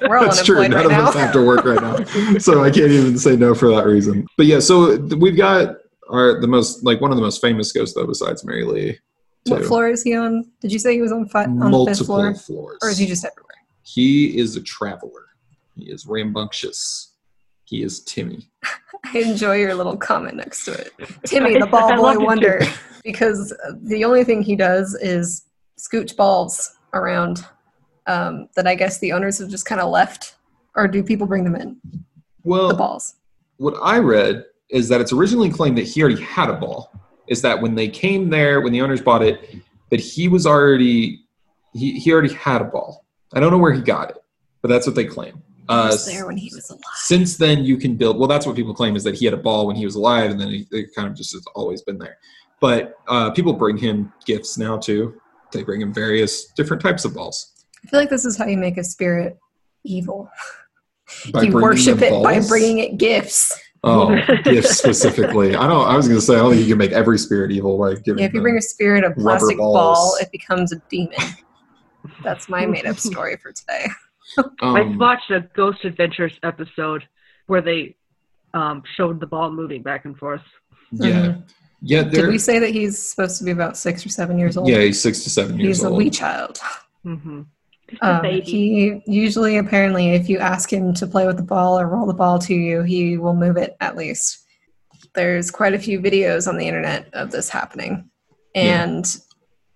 [0.09, 0.61] we're all that's true.
[0.69, 3.55] None right of us have to work right now, so I can't even say no
[3.55, 4.27] for that reason.
[4.37, 5.77] But yeah, so we've got
[6.11, 8.99] our the most like one of the most famous ghosts though, besides Mary Lee.
[9.47, 10.45] What floor is he on?
[10.61, 12.79] Did you say he was on, fi- on the fifth Multiple floor, floors.
[12.83, 13.55] or is he just everywhere?
[13.83, 15.25] He is a traveler.
[15.75, 17.08] He is rambunctious.
[17.69, 18.49] He is Timmy.
[19.05, 20.93] I enjoy your little comment next to it.
[21.27, 22.25] Timmy, the ball boy loved it too.
[22.27, 22.61] wonder,
[23.05, 25.45] because the only thing he does is
[25.79, 27.45] scooch balls around
[28.07, 30.37] um, that I guess the owners have just kind of left,
[30.77, 31.79] or do people bring them in
[32.43, 33.17] Well, the balls?
[33.59, 36.91] what I read is that it's originally claimed that he already had a ball.
[37.27, 39.57] Is that when they came there, when the owners bought it,
[39.91, 41.21] that he was already
[41.75, 43.05] he, he already had a ball.
[43.35, 44.17] I don't know where he got it,
[44.63, 45.43] but that's what they claim.
[45.69, 46.81] He Uh, was there when he was alive.
[46.95, 48.19] since then, you can build.
[48.19, 50.31] Well, that's what people claim is that he had a ball when he was alive,
[50.31, 52.17] and then he, it kind of just has always been there.
[52.61, 55.21] But uh, people bring him gifts now too.
[55.53, 57.53] They bring him various different types of balls.
[57.85, 59.39] I feel like this is how you make a spirit
[59.85, 60.31] evil.
[61.33, 63.59] By you bringing worship them it by bringing it gifts.
[63.85, 65.55] Oh, gifts specifically.
[65.55, 65.87] I don't.
[65.87, 67.95] I was going to say I don't think you can make every spirit evil by
[67.95, 68.19] giving.
[68.19, 71.19] Yeah, if you bring a spirit a rubber plastic ball, it becomes a demon.
[72.23, 73.87] That's my made up story for today.
[74.61, 77.05] I um, watched a Ghost Adventures episode
[77.47, 77.97] where they
[78.55, 80.43] um, showed the ball moving back and forth.
[80.93, 81.37] yeah,
[81.81, 82.03] yeah.
[82.03, 84.69] Did we say that he's supposed to be about six or seven years old?
[84.69, 86.59] yeah, he's six to seven years he's a wee child.
[87.03, 87.43] hmm
[88.03, 88.43] a Um, baby.
[88.45, 92.13] he usually, apparently, if you ask him to play with the ball or roll the
[92.13, 94.45] ball to you, he will move it at least.
[95.15, 98.11] There's quite a few videos on the internet of this happening.
[98.55, 98.85] Yeah.
[98.85, 99.17] And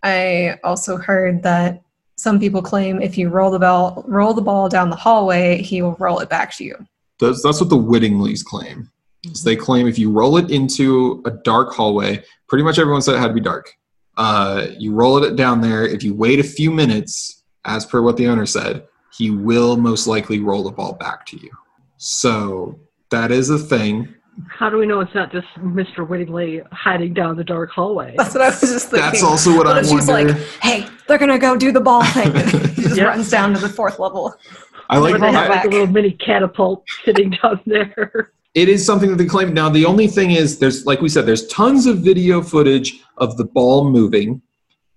[0.03, 1.82] I also heard that
[2.23, 5.83] some people claim if you roll the ball roll the ball down the hallway, he
[5.83, 6.77] will roll it back to you.
[7.19, 8.89] That's that's what the Mattinglys claim.
[9.33, 13.17] So they claim if you roll it into a dark hallway, pretty much everyone said
[13.17, 13.75] it had to be dark.
[14.17, 15.85] Uh, you roll it down there.
[15.85, 20.07] If you wait a few minutes, as per what the owner said, he will most
[20.07, 21.51] likely roll the ball back to you.
[21.97, 22.79] So
[23.11, 24.15] that is a thing.
[24.49, 25.99] How do we know it's not just Mr.
[26.09, 28.15] Mattingly hiding down the dark hallway?
[28.17, 29.11] That's what I was just thinking.
[29.11, 30.33] That's also what What I if she's wonder.
[30.33, 32.33] like, hey, they're gonna go do the ball thing.
[32.75, 33.05] he just Yeah.
[33.05, 34.35] runs down to the fourth level.
[34.89, 35.13] I like.
[35.13, 38.33] Where they have I- like a little mini catapult sitting down there.
[38.55, 39.53] it is something that they claim.
[39.53, 43.37] Now, the only thing is, there's like we said, there's tons of video footage of
[43.37, 44.41] the ball moving.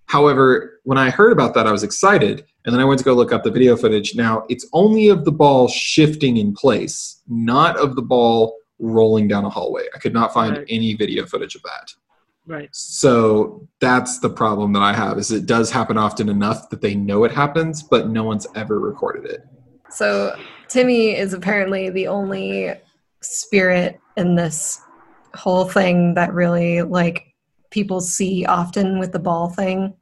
[0.08, 3.14] However, when I heard about that, I was excited, and then I went to go
[3.14, 4.16] look up the video footage.
[4.16, 9.46] Now, it's only of the ball shifting in place, not of the ball rolling down
[9.46, 9.84] a hallway.
[9.96, 10.66] I could not find Right.
[10.70, 11.94] any video footage of that.
[12.48, 12.70] Right.
[12.72, 15.18] So that's the problem that I have.
[15.18, 18.80] Is it does happen often enough that they know it happens, but no one's ever
[18.80, 19.42] recorded it.
[19.90, 20.36] So
[20.68, 22.74] Timmy is apparently the only
[23.22, 24.80] spirit in this
[25.34, 27.34] whole thing that really like
[27.72, 29.94] people see often with the ball thing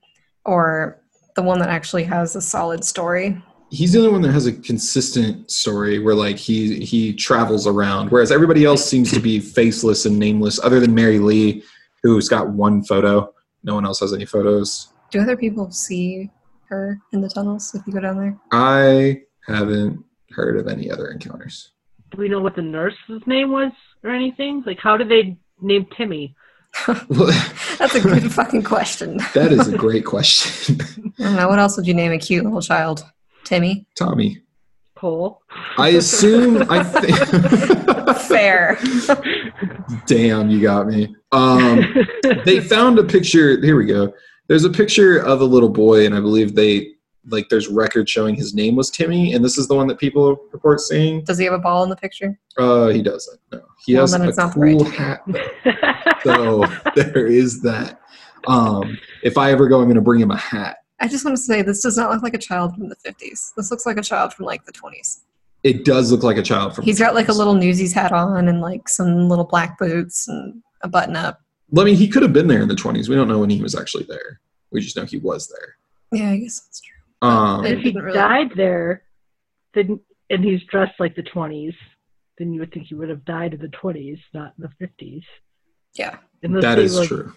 [0.46, 1.00] or
[1.36, 3.42] the one that actually has a solid story.
[3.74, 8.12] He's the only one that has a consistent story where like he he travels around
[8.12, 11.64] whereas everybody else seems to be faceless and nameless other than mary lee
[12.04, 13.34] who's got one photo
[13.64, 16.30] no one else has any photos Do other people see
[16.70, 18.38] her in the tunnels if you go down there?
[18.52, 21.72] i haven't heard of any other encounters
[22.12, 23.72] Do we know what the nurse's name was
[24.04, 24.64] or anything?
[24.66, 26.36] Like, how did they name Timmy?
[26.88, 29.18] That's a good fucking question.
[29.34, 30.78] that is a great question
[31.20, 31.48] I don't know.
[31.48, 33.06] What else would you name a cute little child?
[33.44, 33.86] Timmy?
[33.96, 34.40] tommy
[34.96, 35.42] Cole.
[35.78, 37.18] i assume i think
[38.20, 38.78] Fair.
[40.06, 41.84] damn you got me um
[42.46, 44.14] they found a picture here we go
[44.48, 46.90] there's a picture of a little boy and i believe they
[47.30, 50.38] like there's record showing his name was timmy and this is the one that people
[50.52, 52.38] report seeing Does he have a ball in the picture?
[52.58, 54.98] uh he doesn't no he Well, has then a it's not the right cool Timmy.
[54.98, 58.00] hat so there is that
[58.48, 61.36] um if i ever go i'm going to bring him a hat I just want
[61.36, 63.52] to say this does not look like a child from the 50s.
[63.58, 65.20] This looks like a child from like the 20s.
[65.64, 68.48] it does look like a child from He's got like a little newsies hat on
[68.48, 71.40] and like some little black boots and a button up.
[71.78, 73.62] i mean he could have been there in the 20s we don't know when he
[73.62, 74.40] was actually there
[74.72, 75.70] we just know he was there
[76.20, 77.28] Yeah, I guess that's true.
[77.30, 79.04] um if he really- died there,
[79.74, 81.76] then and he's dressed like the 20s,
[82.38, 85.24] then you would think he would have died in the 20s, not in the 50s.
[85.96, 86.18] Yeah.
[86.42, 87.34] Unless that they is were- true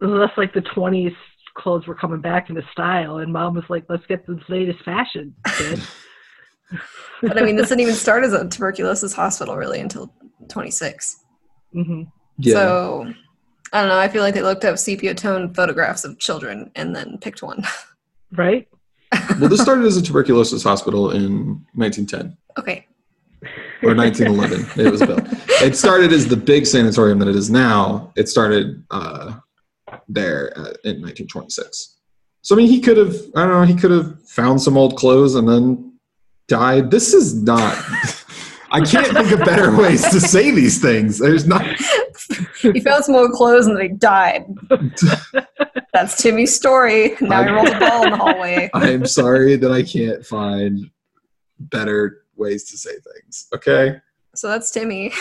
[0.00, 1.16] Unless like the 20s
[1.58, 5.34] clothes were coming back into style, and mom was like, "Let's get the latest fashion."
[7.22, 10.12] But I mean, this didn't even start as a tuberculosis hospital really until
[10.48, 11.24] 26.
[11.72, 12.02] hmm
[12.36, 13.12] yeah So
[13.72, 13.98] I don't know.
[13.98, 17.64] I feel like they looked up sepia tone photographs of children and then picked one.
[18.36, 18.68] Right?
[19.40, 22.86] well this started as a tuberculosis hospital in 1910 Okay.
[23.82, 25.22] or 1911 it was built
[25.62, 29.32] it started as the big sanatorium that it is now it started uh,
[30.08, 31.96] there at, in 1926
[32.42, 34.96] so i mean he could have i don't know he could have found some old
[34.96, 35.92] clothes and then
[36.48, 37.76] died this is not
[38.70, 41.64] i can't think of better ways to say these things there's not
[42.60, 44.44] he found some old clothes and they died.
[45.94, 47.16] That's Timmy's story.
[47.20, 48.70] Now he rolled a ball in the hallway.
[48.74, 50.90] i'm sorry that i can't find
[51.58, 54.00] better ways to say things okay
[54.34, 55.12] So that's Timmy.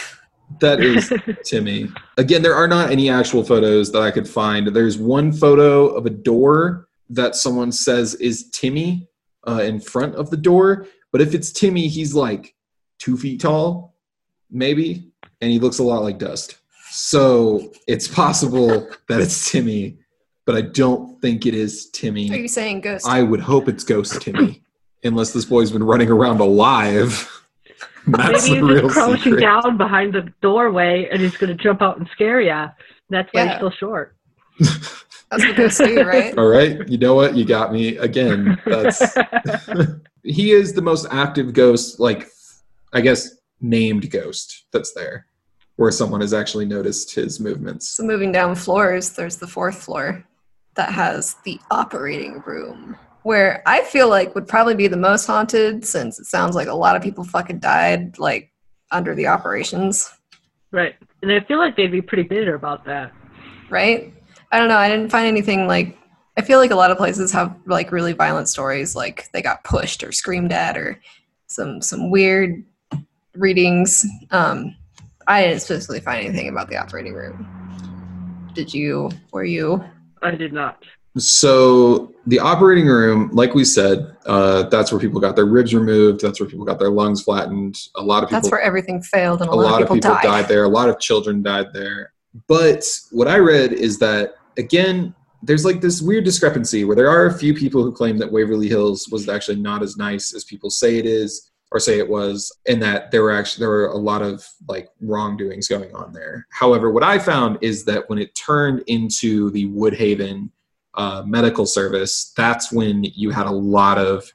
[0.60, 1.12] That is
[1.44, 1.90] Timmy.
[2.18, 4.68] Again, there are not any actual photos that I could find.
[4.68, 9.08] There's one photo of a door that someone says is Timmy
[9.48, 10.88] uh, in front of the door.
[11.12, 12.56] But if it's Timmy, he's like
[13.00, 13.96] two feet tall,
[14.50, 16.58] maybe, and he looks a lot like Dust.
[16.90, 20.00] So it's possible that it's Timmy,
[20.46, 22.32] but I don't think it is Timmy.
[22.32, 23.08] Are you saying ghost?
[23.08, 24.64] I would hope it's Ghost Timmy,
[25.04, 27.30] unless this boy's been running around alive.
[28.08, 29.42] That's Maybe he's just crouching secret.
[29.42, 32.70] down behind the doorway and he's going to jump out and scare ya.
[33.10, 33.52] That's why Yeah.
[33.54, 34.16] he's so short.
[34.60, 36.38] That's what ghosts do, right?
[36.38, 37.36] All right, you know what?
[37.36, 38.58] You got me again.
[38.66, 39.02] That's
[40.24, 42.28] he is the most active ghost, like
[42.94, 45.26] I guess named ghost that's there,
[45.76, 47.88] where someone has actually noticed his movements.
[47.90, 50.24] So moving down floors, there's the fourth floor
[50.76, 52.96] that has the operating room,
[53.28, 56.74] where I feel like would probably be the most haunted since it sounds like a
[56.74, 58.52] lot of people fucking died like
[58.92, 60.10] under the operations,
[60.72, 60.96] right.
[61.22, 63.12] And I feel like they'd be pretty bitter about that.
[63.70, 64.14] right?
[64.52, 64.78] I don't know.
[64.78, 65.98] I didn't find anything like
[66.38, 69.64] I feel like a lot of places have like really violent stories like they got
[69.66, 70.98] pushed or screamed at or
[71.48, 72.64] some some weird
[73.36, 74.06] readings.
[74.32, 74.74] Um
[75.28, 77.46] I didn't specifically find anything about the operating room.
[78.54, 79.12] Did you?
[79.34, 79.84] Were you?
[80.24, 80.82] I did not.
[81.20, 86.22] So the operating room, like we said, uh, that's where people got their ribs removed.
[86.22, 87.80] That's where people got their lungs flattened.
[87.96, 90.24] A lot of people That's where everything failed and a, a lot, of people, died.
[90.24, 90.64] died there.
[90.64, 92.14] A lot of children died there.
[92.48, 95.14] But what I read is that again,
[95.44, 98.68] there's like this weird discrepancy where there are a few people who claim that Waverly
[98.68, 102.52] Hills was actually not as nice as people say it is or say it was,
[102.68, 106.48] and that there were actually there were a lot of like wrongdoings going on there.
[106.52, 110.50] However, what I found is that when it turned into the Woodhaven
[110.98, 114.32] uh, medical service, that's when you had a lot of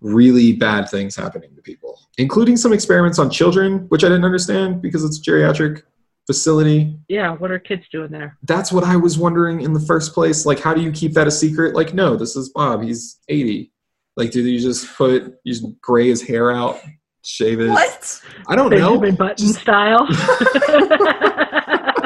[0.00, 4.80] really bad things happening to people, including some experiments on children, which I didn't understand
[4.80, 5.82] because it's a geriatric
[6.26, 6.98] facility.
[7.08, 8.36] Yeah, what are kids doing there?
[8.42, 10.46] That's what I was wondering in the first place.
[10.46, 11.74] Like, how do you keep that a secret?
[11.74, 12.82] Like, no, this is Bob.
[12.82, 13.72] He's 80.
[14.16, 16.80] Like, do you just put, you just gray his hair out,
[17.22, 17.68] shave it?
[17.68, 18.22] What?
[18.48, 18.98] I don't know.
[18.98, 20.06] Benjamin Button Just- style.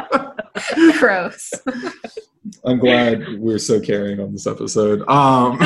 [0.99, 1.51] Gross.
[2.65, 5.07] I'm glad we're so caring on this episode.
[5.09, 5.61] Um,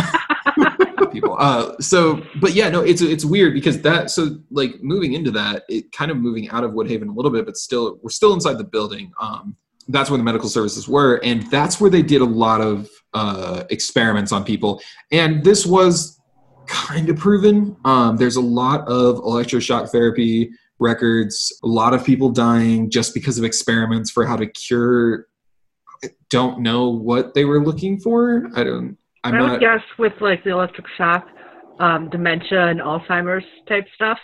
[1.12, 1.36] people.
[1.38, 4.10] Uh, so, but yeah, no, it's it's weird because that.
[4.10, 7.46] So, like moving into that, it kind of moving out of Woodhaven a little bit,
[7.46, 9.12] but still, we're still inside the building.
[9.20, 9.56] Um,
[9.88, 13.64] that's where the medical services were, and that's where they did a lot of uh,
[13.70, 14.80] experiments on people.
[15.12, 16.20] And this was
[16.66, 17.76] kind of proven.
[17.84, 23.38] Um, there's a lot of electroshock therapy records, a lot of people dying just because
[23.38, 25.26] of experiments for how to cure.
[26.04, 28.48] I don't know what they were looking for.
[28.54, 28.96] I don't.
[29.24, 29.60] I'm I would not.
[29.60, 31.26] guess with like the electric shock,
[31.80, 34.18] um, dementia and Alzheimer's type stuff.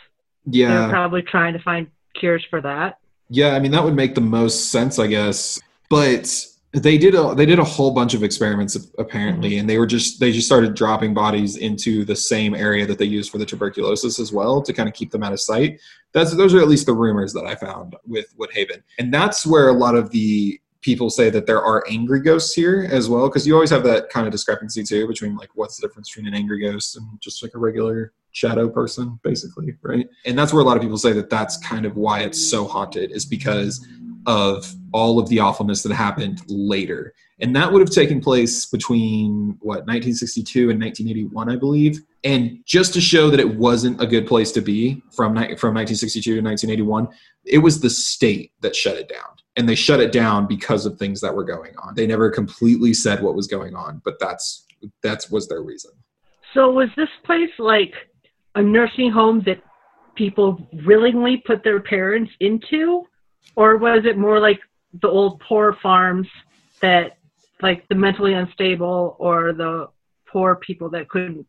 [0.44, 1.86] Yeah, they're probably trying to find
[2.18, 2.98] cures for that.
[3.30, 3.55] yeah.
[3.55, 5.61] I mean, that would make the most sense, I guess.
[5.88, 9.61] But they did a they did a whole bunch of experiments apparently, mm-hmm.
[9.61, 13.05] and they were just they just started dropping bodies into the same area that they
[13.05, 15.81] used for the tuberculosis as well to kind of keep them out of sight.
[16.12, 19.68] That's those are at least the rumors that I found with Woodhaven, and that's where
[19.68, 23.47] a lot of the people say that there are angry ghosts here as well because
[23.47, 26.35] you always have that kind of discrepancy too between like what's the difference between an
[26.35, 30.09] angry ghost and just like a regular shadow person basically right?
[30.25, 32.66] And that's where a lot of people say that that's kind of why it's so
[32.66, 33.87] haunted is because
[34.27, 37.14] of all of the awfulness that happened later.
[37.41, 42.01] And that would have taken place between what 1962 and 1981 i believe.
[42.25, 46.37] And just to show that it wasn't a good place to be from from 1962
[46.37, 47.09] to 1981
[47.45, 49.31] it was the state that shut it down.
[49.57, 51.95] And they shut it down because of things that were going on.
[51.95, 54.66] They never completely said what was going on but that's
[55.03, 55.93] that's was their reason.
[56.55, 57.93] So was this place like
[58.55, 59.62] a nursing home that
[60.14, 63.05] people willingly put their parents into,
[63.57, 64.61] or was it more like
[65.01, 66.28] the old poor farms
[66.80, 67.18] that,
[67.61, 69.88] like the mentally unstable or the
[70.26, 71.47] poor people that couldn't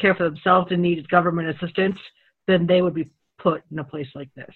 [0.00, 1.98] care for themselves and needed government assistance?
[2.46, 4.54] Then they would be put in a place like this.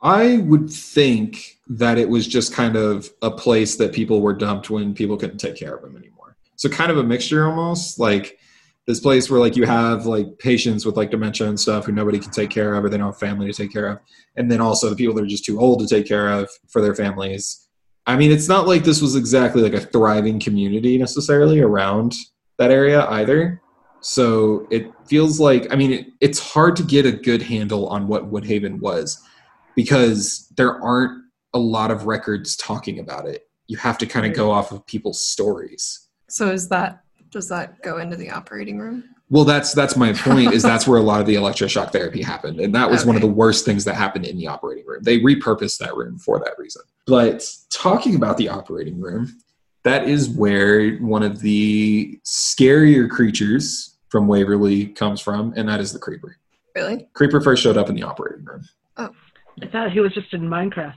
[0.00, 4.70] I would think that it was just kind of a place that people were dumped
[4.70, 6.36] when people couldn't take care of them anymore.
[6.54, 8.38] So kind of a mixture almost like
[8.88, 12.18] this place where like you have like patients with like dementia and stuff who nobody
[12.18, 13.98] can take care of or they don't have family to take care of.
[14.36, 16.80] And then also the people that are just too old to take care of for
[16.80, 17.68] their families.
[18.06, 22.14] I mean, it's not like this was exactly like a thriving community necessarily around
[22.56, 23.60] that area either.
[24.00, 28.08] So it feels like, I mean, it, it's hard to get a good handle on
[28.08, 29.22] what Woodhaven was
[29.76, 33.42] because there aren't a lot of records talking about it.
[33.66, 36.08] You have to kind of go off of people's stories.
[36.30, 39.04] So is that does that go into the operating room?
[39.30, 40.54] Well, that's that's my point.
[40.54, 43.20] is that's where a lot of the electroshock therapy happened, and that was one of
[43.20, 45.02] the worst things that happened in the operating room.
[45.02, 46.82] They repurposed that room for that reason.
[47.06, 49.38] But talking about the operating room,
[49.84, 55.92] that is where one of the scarier creatures from Waverly comes from, and that is
[55.92, 56.38] the creeper.
[56.74, 57.08] Really?
[57.12, 58.62] Creeper first showed up in the operating room.
[58.96, 59.10] Oh,
[59.62, 60.94] I thought he was just in Minecraft.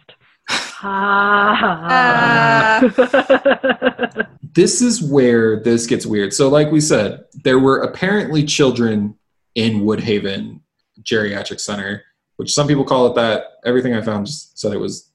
[0.83, 2.81] Ah.
[4.53, 6.33] this is where this gets weird.
[6.33, 9.15] So, like we said, there were apparently children
[9.55, 10.61] in Woodhaven
[11.03, 12.03] Geriatric Center,
[12.37, 13.43] which some people call it that.
[13.65, 15.11] Everything I found just said it was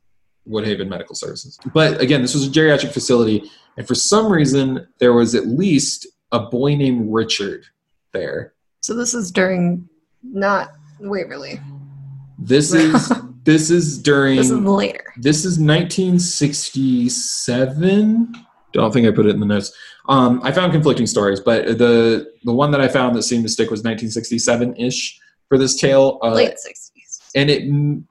[0.48, 1.58] Woodhaven Medical Services.
[1.74, 6.06] But again, this was a geriatric facility, and for some reason, there was at least
[6.32, 7.66] a boy named Richard
[8.12, 8.54] there.
[8.80, 9.88] So this is during
[10.22, 10.70] not
[11.00, 11.60] Waverly.
[12.38, 13.12] This is
[13.46, 15.04] this is during This is later.
[15.16, 18.34] This is 1967.
[18.72, 19.72] Don't think I put it in the notes.
[20.08, 23.48] Um, I found conflicting stories, but the the one that I found that seemed to
[23.48, 25.18] stick was 1967 ish
[25.48, 26.18] for this tale.
[26.22, 27.20] Uh, Late sixties.
[27.34, 27.62] and it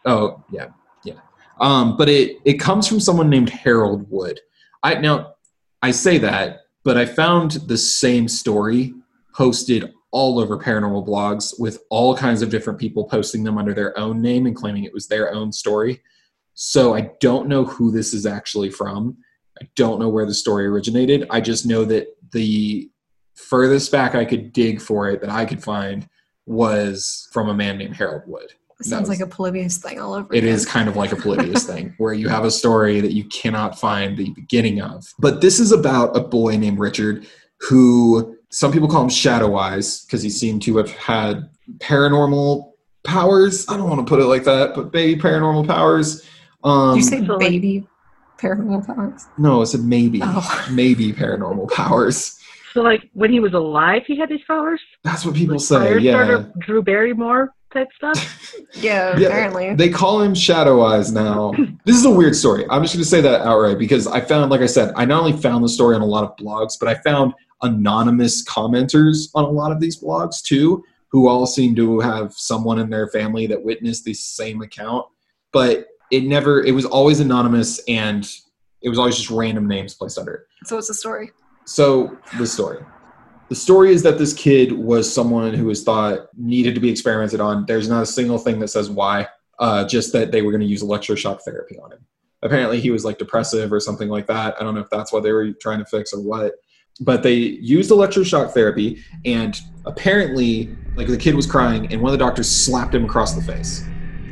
[0.06, 0.68] oh yeah
[1.04, 1.14] yeah
[1.60, 4.40] um but it it comes from someone named harold wood
[4.84, 5.34] i now
[5.82, 8.94] i say that but i found the same story
[9.34, 13.91] posted all over paranormal blogs with all kinds of different people posting them under their
[13.99, 16.01] own name and claiming it was their own story
[16.53, 19.18] so i don't know who this is actually from
[19.61, 22.89] i don't know where the story originated i just know that the
[23.34, 26.07] furthest back i could dig for it that i could find
[26.45, 30.13] was from a man named harold wood It sounds was- like a Polybius thing all
[30.13, 30.34] over.
[30.34, 30.49] it again.
[30.53, 33.80] is kind of like a Polybius thing, where you have a story that you cannot
[33.80, 35.03] find the beginning of.
[35.20, 37.26] But this is about a boy named Richard
[37.61, 41.49] who some people call him Shadow Eyes because he seemed to have had
[41.80, 42.72] paranormal
[43.03, 43.66] powers.
[43.68, 46.26] I don't want to put it like that, but maybe paranormal powers.
[46.64, 47.86] Um, Did you say baby
[48.38, 49.26] paranormal powers?
[49.38, 49.62] no?
[49.62, 50.68] I said maybe, Oh.
[50.72, 52.39] maybe paranormal powers.
[52.74, 54.80] so, like, when he was alive, he had these powers?
[55.03, 55.99] That's what people Like say.
[55.99, 58.53] Yeah, Drew Barrymore type stuff?
[58.76, 59.28] Yeah, Yeah.
[59.28, 59.76] apparently.
[59.76, 61.51] They call him Shadow Eyes now.
[61.86, 62.66] this is a weird story.
[62.70, 65.20] I'm just going to say that outright because I found, like I said, I not
[65.24, 67.34] only found the story on a lot of blogs, but I found
[67.66, 72.80] anonymous commenters on a lot of these blogs too, who all seem to have someone
[72.80, 75.05] in their family that witnessed the same account.
[75.51, 78.30] But it never, it was always anonymous and
[78.82, 80.41] it was always just random names placed under it.
[80.66, 81.32] so it's a story?
[81.66, 82.84] So the story.
[83.49, 87.39] The story is that this kid was someone who was thought needed to be experimented
[87.39, 87.66] on.
[87.66, 89.28] There's not a single thing that says why,
[89.59, 92.05] uh, just that they were going to use electroshock therapy on him.
[92.41, 94.55] Apparently, he was like depressive or something like that.
[94.59, 96.53] I don't know if that's what they were trying to fix or what.
[97.02, 102.18] But they used electroshock therapy, and apparently, like the kid was crying, and one of
[102.18, 103.84] the doctors slapped him across the face.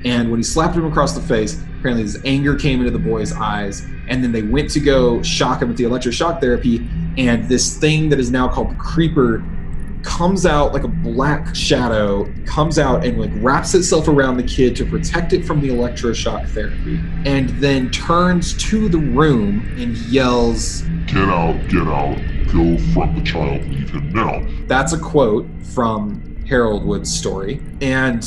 [0.06, 3.34] And when he slapped him across the face, apparently his anger came into the boy's
[3.34, 3.86] eyes.
[4.10, 6.88] And then they went to go shock him with the electroshock therapy.
[7.18, 9.44] And this thing that is now called the creeper
[10.04, 14.76] comes out like a black shadow, comes out and like wraps itself around the kid
[14.76, 17.00] to protect it from the electroshock therapy.
[17.26, 22.18] And then turns to the room and yells, Get out, get out.
[22.52, 24.46] Go from the child, leave him now.
[24.68, 27.62] That's a quote from Harold Wood's story.
[27.82, 28.24] And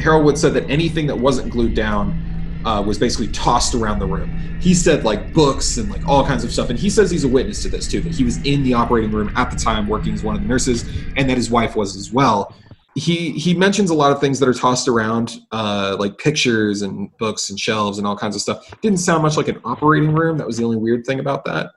[0.00, 2.24] Harold Wood said that anything that wasn't glued down
[2.64, 4.30] uh, was basically tossed around the room.
[4.60, 6.70] He said like books and like all kinds of stuff.
[6.70, 9.10] And he says he's a witness to this too, that he was in the operating
[9.10, 10.84] room at the time working as one of the nurses
[11.16, 12.54] and that his wife was as well.
[12.94, 17.16] He he mentions a lot of things that are tossed around, uh, like pictures and
[17.18, 18.68] books and shelves and all kinds of stuff.
[18.82, 20.36] Didn't sound much like an operating room.
[20.36, 21.70] That was the only weird thing about that.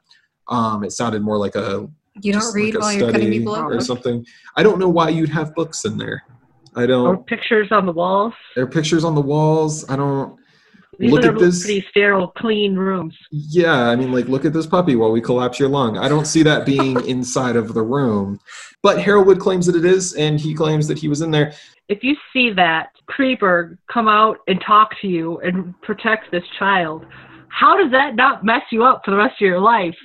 [0.52, 1.90] Um, it sounded more like a
[2.22, 4.26] You don't read like a while you're cutting study people or something.
[4.56, 6.24] I don't know why you'd have books in there.
[6.76, 7.26] I don't.
[7.26, 8.34] pictures on the walls?
[8.56, 9.90] There are pictures on the walls.
[9.90, 10.40] I don't.
[11.00, 11.64] These Look are at this.
[11.64, 13.18] pretty sterile, clean rooms.
[13.32, 15.98] Yeah, I mean, like, look at this puppy while we collapse your lung.
[15.98, 18.40] I don't see that being inside of the room.
[18.84, 21.54] But Harold Wood claims that it is, and he claims that he was in there.
[21.88, 27.06] If you see that creeper come out and talk to you and protect this child,
[27.50, 29.96] how does that not mess you up for the rest of your life?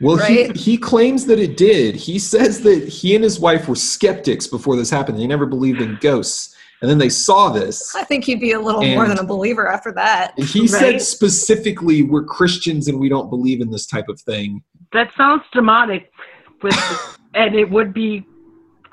[0.00, 0.54] Well, Right.
[0.56, 1.96] he, he claims that it did.
[1.96, 5.18] He says that he and his wife were skeptics before this happened.
[5.18, 6.54] They never believed in ghosts.
[6.82, 7.94] And then they saw this.
[7.96, 10.38] I think he'd be a little more than a believer after that.
[10.38, 14.62] He said specifically, we're Christians and we don't believe in this type of thing.
[14.92, 16.12] That sounds demonic,
[16.62, 16.76] with,
[17.34, 18.26] and it would be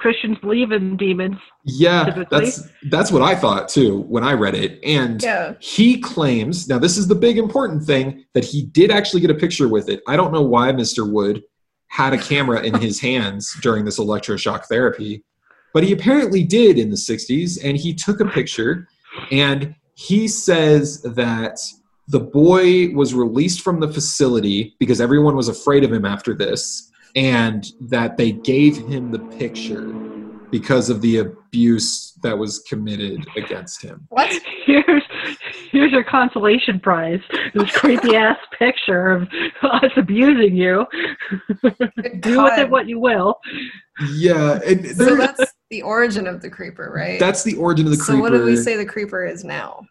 [0.03, 1.37] Christians believe in demons.
[1.63, 2.39] Yeah, Typically.
[2.41, 4.83] that's that's what I thought too when I read it.
[4.83, 5.53] And Yeah.
[5.61, 9.35] he claims now this is the big important thing that he did actually get a
[9.35, 10.01] picture with it.
[10.05, 11.09] I don't know why Mr.
[11.09, 11.41] Wood
[11.87, 15.23] had a camera in his hands during this electroshock therapy,
[15.73, 18.89] but he apparently did in the 60s and he took a picture
[19.31, 21.59] and he says that
[22.09, 26.89] the boy was released from the facility because everyone was afraid of him after this
[27.15, 29.87] and that they gave him the picture
[30.51, 34.05] because of the abuse that was committed against him.
[34.09, 34.31] What?
[34.65, 35.03] Here's
[35.71, 37.19] here's your consolation prize.
[37.53, 39.27] This creepy ass picture of
[39.61, 40.85] us abusing you.
[42.21, 43.39] Do with it what you will.
[44.13, 47.19] Yeah, and So that's the origin of the creeper, right?
[47.19, 48.05] that's the origin of the creeper.
[48.05, 48.37] so creeper.
[48.37, 49.85] what do we say the creeper is now?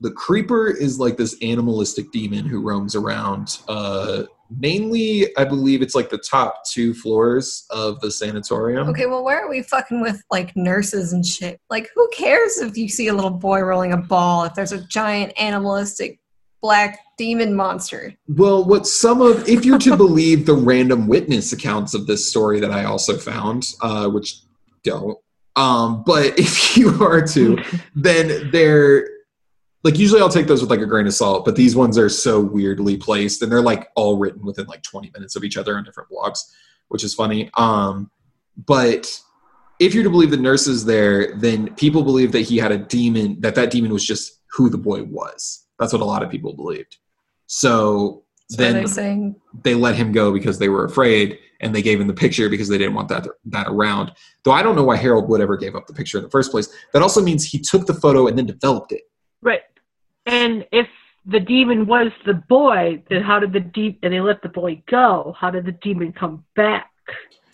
[0.00, 4.22] The creeper is like this animalistic demon who roams around uh
[4.58, 9.44] mainly i believe it's like the top two floors of the sanatorium Okay, well, where
[9.44, 11.60] are we fucking with like nurses and shit?
[11.68, 14.84] Like, who cares if you see a little boy rolling a ball if there's a
[14.86, 16.18] giant animalistic
[16.62, 18.14] black demon monster?
[18.28, 22.58] well what some of if you're to believe the random witness accounts of this story
[22.60, 24.40] that i also found uh which
[24.82, 25.18] don't
[25.56, 27.58] um but if you are to
[27.94, 29.08] then they're
[29.84, 32.08] like usually I'll take those with like a grain of salt, but these ones are
[32.08, 35.76] so weirdly placed and they're like all written within like 20 minutes of each other
[35.76, 36.40] on different blogs,
[36.88, 37.50] which is funny.
[37.54, 38.10] Um,
[38.66, 39.20] but
[39.78, 43.40] if you're to believe the nurses there, then people believe that he had a demon,
[43.40, 45.66] that that demon was just who the boy was.
[45.78, 46.96] That's what a lot of people believed.
[47.46, 51.82] So So then they saying they let him go because they were afraid and they
[51.82, 54.12] gave him the picture because they didn't want that that around.
[54.42, 56.50] Though I don't know why Harold Wood ever gave up the picture in the first
[56.50, 56.68] place.
[56.92, 59.02] That also means he took the photo and then developed it.
[59.40, 59.62] Right.
[60.28, 60.86] And if
[61.26, 64.82] the demon was the boy, then how did the de- and they let the boy
[64.90, 65.34] go?
[65.38, 66.90] How did the demon come back?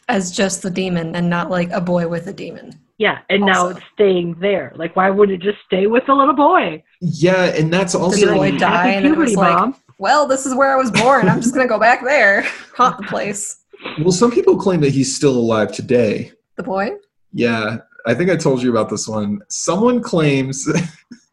[0.06, 2.78] as just the demon and not like a boy with a demon?
[2.98, 4.70] Yeah, and now it's staying there.
[4.76, 6.82] Like, why wouldn't it just stay with the little boy?
[7.00, 9.76] Yeah, and that's also Did the boy Happy die and it was puberty, like, Mom.
[9.98, 11.26] well, this is where I was born.
[11.28, 12.42] I'm just gonna go back there,
[12.76, 13.62] haunt the place.
[13.98, 14.12] well.
[14.12, 16.32] Some people claim that he's still alive today.
[16.56, 16.90] The boy?
[17.32, 19.40] Yeah, I think I told you about this one.
[19.48, 20.68] Someone claims,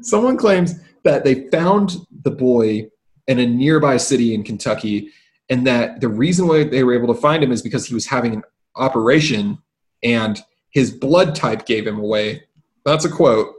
[0.00, 0.74] someone claims
[1.04, 2.88] that they found the boy
[3.26, 5.10] in a nearby city in Kentucky,
[5.50, 8.06] and that the reason why they were able to find him is because he was
[8.06, 8.42] having an
[8.76, 9.58] operation,
[10.02, 10.40] and
[10.70, 12.44] his blood type gave him away.
[12.84, 13.54] That's a quote.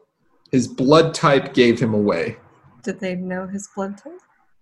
[0.52, 2.38] His blood type gave him away.
[2.84, 4.20] Did they know his blood type?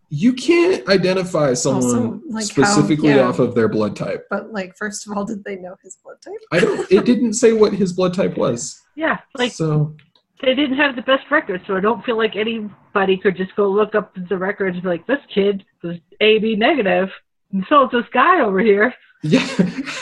[0.10, 3.28] You can't identify someone Also, like, how- specifically yeah.
[3.28, 4.28] off of their blood type.
[4.30, 6.34] But like, first of all, did they know his blood type?
[6.52, 6.92] I don't.
[6.92, 8.82] It didn't say what his blood type was.
[8.96, 9.96] Yeah, like so
[10.42, 13.70] they didn't have the best records, so I don't feel like anybody could just go
[13.70, 17.10] look up the records and be like, this kid was AB negative,
[17.54, 18.94] and so is this guy over here.
[19.24, 19.40] yeah.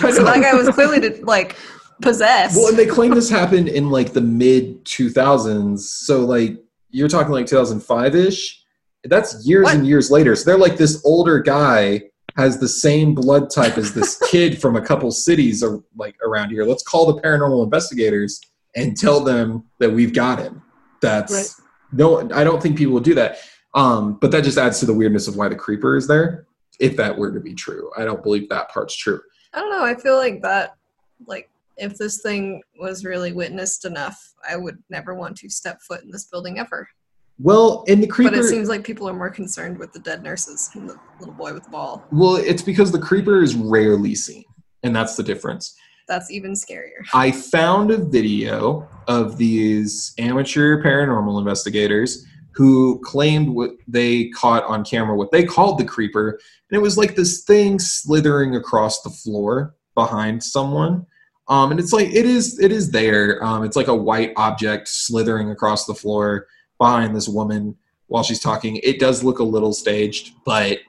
[0.01, 1.55] I So that guy was clearly like
[2.01, 2.55] possessed.
[2.55, 5.79] Well, and they claim this happened in like the mid 2000s.
[5.79, 6.57] So like
[6.91, 8.63] you're talking like 2005 ish.
[9.03, 9.75] That's years What?
[9.75, 10.35] and years later.
[10.35, 12.03] So they're like this older guy
[12.37, 16.51] has the same blood type as this kid from a couple cities or like around
[16.51, 16.63] here.
[16.63, 18.39] Let's call the paranormal investigators
[18.75, 20.61] and tell them that we've got him.
[21.01, 21.67] That's Right.
[21.91, 22.29] no.
[22.33, 23.39] I don't think people would do that.
[23.75, 26.45] Um, but that just adds to the weirdness of why the creeper is there.
[26.79, 29.19] If that were to be true, I don't believe that part's true.
[29.53, 29.83] I don't know.
[29.83, 30.75] I feel like that,
[31.27, 36.03] like, if this thing was really witnessed enough, I would never want to step foot
[36.03, 36.87] in this building ever.
[37.37, 38.31] Well, in the creeper.
[38.31, 41.33] But it seems like people are more concerned with the dead nurses and the little
[41.35, 42.05] boy with the ball.
[42.11, 44.43] Well, it's because the creeper is rarely seen,
[44.83, 45.75] and that's the difference.
[46.09, 47.05] That's even scarier.
[47.13, 54.83] I found a video of these amateur paranormal investigators who claimed what they caught on
[54.83, 56.31] camera, what they called the creeper,
[56.69, 61.05] and it was like this thing slithering across the floor behind someone.
[61.47, 63.43] Um, and it's like it is it is there.
[63.43, 66.47] Um, it's like a white object slithering across the floor
[66.79, 68.77] behind this woman while she's talking.
[68.77, 70.79] It does look a little staged, but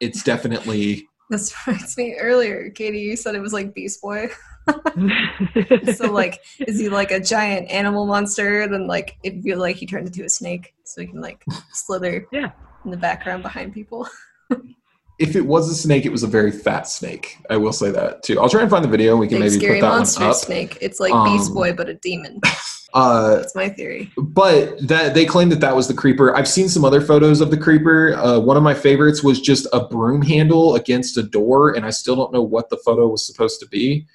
[0.00, 4.28] it's definitely This reminds me earlier, Katie, you said it was like Beast Boy.
[5.94, 8.68] So, like, is he like a giant animal monster?
[8.68, 12.26] Then, like, if you like, he turned into a snake so he can, like, slither
[12.32, 12.50] Yeah.
[12.84, 14.08] in the background behind people.
[15.18, 17.38] if it was a snake, it was a very fat snake.
[17.50, 18.40] I will say that too.
[18.40, 19.12] I'll try and find the video.
[19.12, 20.36] and We can Big maybe scary put that monster one up.
[20.36, 20.78] snake.
[20.80, 22.40] It's like Um, Beast Boy, but a demon.
[22.94, 24.10] Uh, That's my theory.
[24.16, 26.34] but that they claim that that was the creeper.
[26.34, 28.14] I've seen some other photos of the creeper.
[28.16, 31.90] Uh, one of my favorites was just a broom handle against a door, and I
[31.90, 34.06] still don't know what the photo was supposed to be.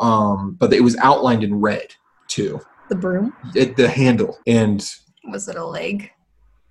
[0.00, 1.94] Um, but it was outlined in red
[2.26, 2.60] too.
[2.88, 3.34] The broom?
[3.54, 4.84] It, the handle, and
[5.30, 6.10] Was it a leg?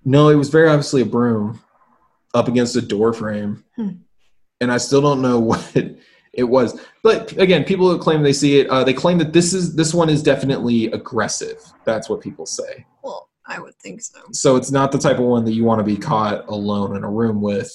[0.04, 1.60] no, it was very obviously a broom
[2.34, 3.88] up against a door frame, Hmm.
[4.60, 5.74] and I still don't know what
[6.32, 6.78] it was.
[7.02, 9.94] But again, people who claim they see it, uh, they claim that this is this
[9.94, 11.62] one is definitely aggressive.
[11.84, 12.84] That's what people say.
[13.02, 14.20] Well, I would think so.
[14.32, 17.04] So it's not the type of one that you want to be caught alone in
[17.04, 17.70] a room with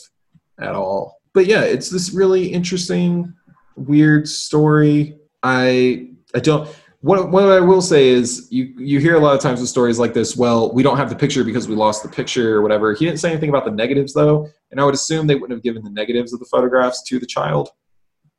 [0.60, 1.22] at all.
[1.34, 3.34] But yeah, it's this really interesting,
[3.76, 5.18] weird story.
[5.46, 6.68] I I don't.
[7.02, 10.00] What what I will say is you you hear a lot of times with stories
[10.00, 10.36] like this.
[10.36, 12.94] Well, we don't have the picture because we lost the picture or whatever.
[12.94, 15.64] He didn't say anything about the negatives though, and I would assume they wouldn't have
[15.64, 17.70] given the negatives of the photographs to the child.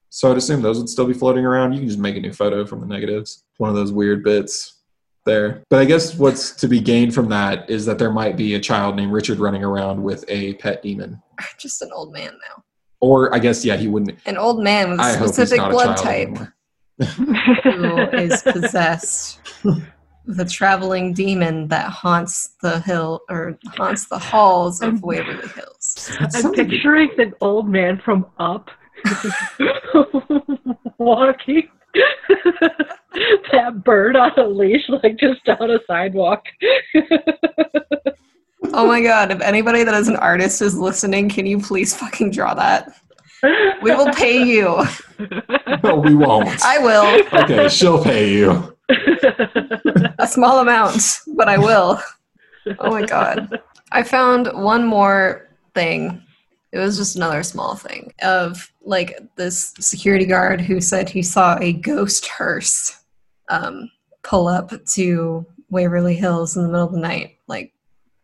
[0.08, 1.74] So I'd assume those would still be floating around.
[1.74, 3.44] You can just make a new photo from the negatives.
[3.58, 4.82] One of those weird bits
[5.24, 5.62] there.
[5.70, 8.60] But I guess what's to be gained from that is that there might be a
[8.60, 11.22] child named Richard running around with a pet demon.
[11.58, 12.64] Just an old man now.
[13.00, 14.18] Or I guess yeah, he wouldn't.
[14.26, 16.55] An old man with a specific blood type anymore.
[16.98, 24.82] Who is possessed with a traveling demon that haunts the hill or haunts the halls
[24.82, 26.16] of Waverly Hills.
[26.20, 28.70] I'm Something- picturing an old man from Up
[30.98, 31.68] walking
[33.52, 36.44] that bird on a leash, like just down a sidewalk.
[38.72, 42.32] Oh my god, if anybody that is an artist is listening, can you please fucking
[42.32, 42.92] draw that?
[43.42, 44.82] We will pay you.
[45.82, 46.64] No, we won't.
[46.64, 47.24] I will.
[47.42, 48.76] okay, she'll pay you.
[50.18, 52.00] A small amount, but I will.
[52.78, 53.60] Oh my god.
[53.92, 56.22] I found one more thing.
[56.72, 61.56] It was just another small thing of like this security guard who said he saw
[61.60, 63.04] a ghost hearse
[63.48, 63.90] um,
[64.22, 67.72] pull up to Waverly Hills in the middle of the night, like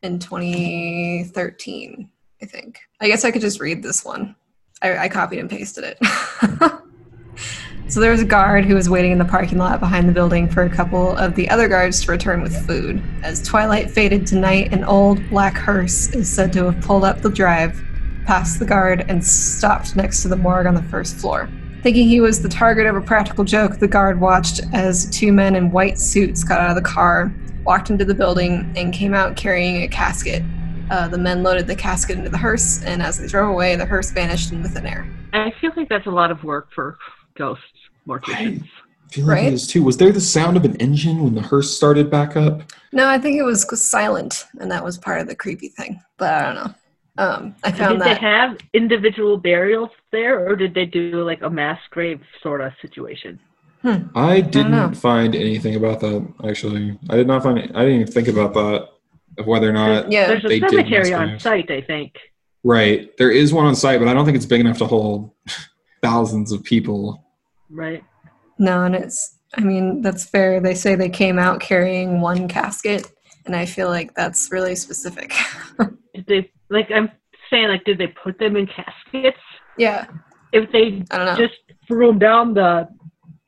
[0.02, 2.10] in 2013,
[2.42, 2.80] I think.
[3.00, 4.34] I guess I could just read this one.
[4.82, 5.98] I, I copied and pasted it.
[7.88, 10.48] so there was a guard who was waiting in the parking lot behind the building
[10.48, 13.02] for a couple of the other guards to return with food.
[13.22, 17.20] As twilight faded to night, an old black hearse is said to have pulled up
[17.20, 17.80] the drive,
[18.26, 21.48] past the guard, and stopped next to the morgue on the first floor.
[21.82, 25.56] Thinking he was the target of a practical joke, the guard watched as two men
[25.56, 27.32] in white suits got out of the car,
[27.64, 30.42] walked into the building, and came out carrying a casket.
[30.92, 33.86] Uh, the men loaded the casket into the hearse, and as they drove away, the
[33.86, 35.06] hearse vanished into thin air.
[35.32, 36.98] I feel like that's a lot of work for
[37.34, 37.64] ghosts,
[38.06, 38.64] morticians.
[39.08, 39.46] I feel like Right?
[39.46, 39.82] it is too.
[39.82, 42.60] Was there the sound of an engine when the hearse started back up?
[42.92, 45.98] No, I think it was silent, and that was part of the creepy thing.
[46.18, 46.74] But I don't know.
[47.16, 48.08] Um, I found that.
[48.08, 52.60] Did they have individual burials there, or did they do like a mass grave sort
[52.60, 53.40] of situation?
[54.14, 54.92] I didn't know.
[54.92, 56.26] find anything about that.
[56.46, 57.56] Actually, I did not find.
[57.58, 58.90] It, I didn't even think about that
[59.38, 60.10] of whether or not.
[60.12, 62.14] yeah, There's a cemetery on site, I think.
[62.64, 65.32] Right, there is one on site, but I don't think it's big enough to hold
[66.02, 67.24] thousands of people.
[67.70, 68.04] Right.
[68.58, 69.38] no, and it's.
[69.54, 70.60] I mean, that's fair.
[70.60, 73.10] They say they came out carrying one casket,
[73.44, 75.34] and I feel like that's really specific.
[76.14, 76.90] Did they like?
[76.90, 77.10] I'm
[77.50, 79.36] saying, like, did they put them in caskets?
[79.76, 80.06] yeah,
[80.52, 81.36] If they I don't know.
[81.36, 82.88] just threw them down the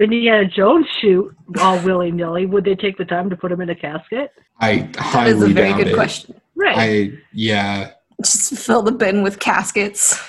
[0.00, 3.70] Indiana Jones chute all willy nilly, would they take the time to put them in
[3.70, 4.32] a casket?
[4.60, 5.94] I that highly is a very doubt good it.
[5.94, 6.40] question.
[6.56, 6.76] Right.
[6.76, 7.92] I yeah.
[8.22, 10.20] Just fill the bin with caskets,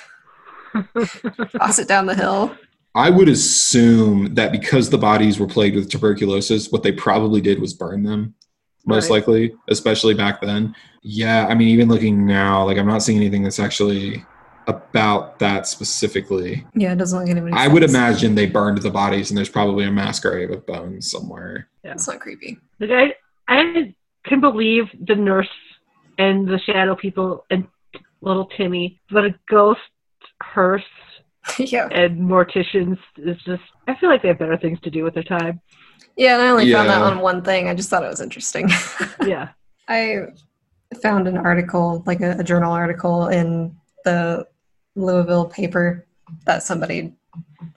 [1.57, 2.55] toss it down the hill.
[2.95, 7.59] I would assume that because the bodies were plagued with tuberculosis, what they probably did
[7.59, 8.33] was burn them,
[8.85, 9.17] most Right.
[9.17, 10.73] likely, especially back then.
[11.03, 14.25] Yeah, I mean, even looking now, like I'm not seeing anything that's actually
[14.67, 16.65] about that specifically.
[16.73, 17.53] Yeah, it doesn't look anybody.
[17.53, 21.09] I would imagine they burned the bodies, and there's probably a mass grave of bones
[21.09, 21.69] somewhere.
[21.83, 22.57] Yeah, it's not creepy.
[22.79, 23.13] Like I,
[23.47, 23.95] I
[24.25, 25.49] can believe the nurse
[26.17, 27.67] and the shadow people and
[28.21, 29.79] little Timmy, but a ghost
[30.41, 30.83] hearse
[31.59, 33.63] yeah, and morticians is just.
[33.87, 35.61] I feel like they have better things to do with their time.
[36.17, 36.35] yeah.
[36.35, 37.67] And I only found that on one thing.
[37.67, 38.69] I just thought it was interesting.
[39.25, 39.49] Yeah.
[39.87, 40.27] I
[41.01, 44.47] found an article, like a, a journal article in the
[44.95, 46.05] Louisville paper
[46.45, 47.13] that somebody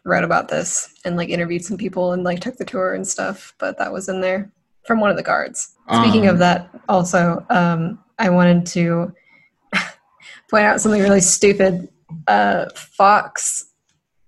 [0.05, 3.55] wrote about this and like interviewed some people and like took the tour and stuff,
[3.59, 4.51] but that was in there
[4.87, 5.75] from one of the guards.
[5.93, 9.13] Speaking Um, of that, also, um, I wanted to
[10.51, 11.89] point out something really stupid.
[12.27, 13.73] Uh, Fox,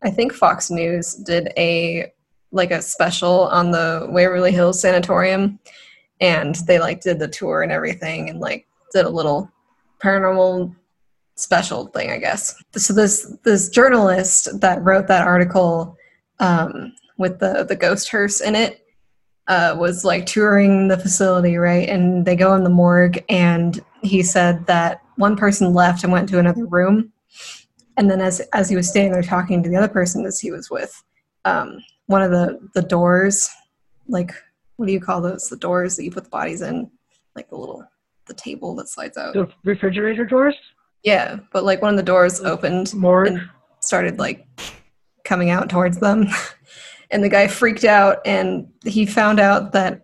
[0.03, 2.13] I think Fox News did a
[2.53, 5.59] like a special on the Waverly Hills Sanatorium,
[6.21, 9.51] and they like did the tour and everything, and like did a little
[10.03, 10.75] paranormal
[11.41, 12.55] special thing, I guess.
[12.77, 15.97] So this this journalist that wrote that article
[16.39, 18.87] um, with the the ghost hearse in it
[19.49, 21.89] uh, was like touring the facility, right?
[21.89, 26.29] And they go in the morgue, and he said that one person left and went
[26.31, 27.13] to another room,
[27.97, 30.51] and then as as he was standing there talking to the other person as he
[30.51, 31.03] was with,
[31.45, 33.51] um, one of the the doors,
[34.09, 34.33] like
[34.77, 35.49] what do you call those?
[35.49, 36.91] The doors that you put the bodies in,
[37.35, 37.85] like the little
[38.27, 39.35] the table that slides out.
[39.35, 40.55] The refrigerator doors.
[41.03, 43.25] Yeah, but like one of the doors opened More.
[43.25, 43.41] and
[43.81, 44.47] started like
[45.25, 46.27] coming out towards them.
[47.11, 50.03] and the guy freaked out and he found out that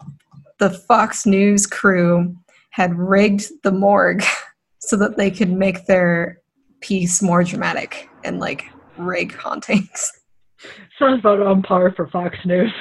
[0.58, 2.34] the Fox News crew
[2.70, 4.24] had rigged the morgue
[4.78, 6.40] so that they could make their
[6.80, 8.64] piece more dramatic and like
[8.96, 10.12] rig hauntings.
[10.98, 12.72] Sounds about on par for Fox News.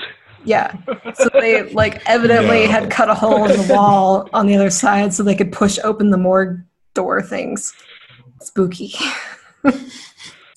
[0.46, 0.76] Yeah.
[1.16, 2.72] So they like evidently No.
[2.72, 5.80] had cut a hole in the wall on the other side so they could push
[5.84, 6.62] open the morgue
[6.94, 7.74] door things.
[8.42, 8.94] Spooky.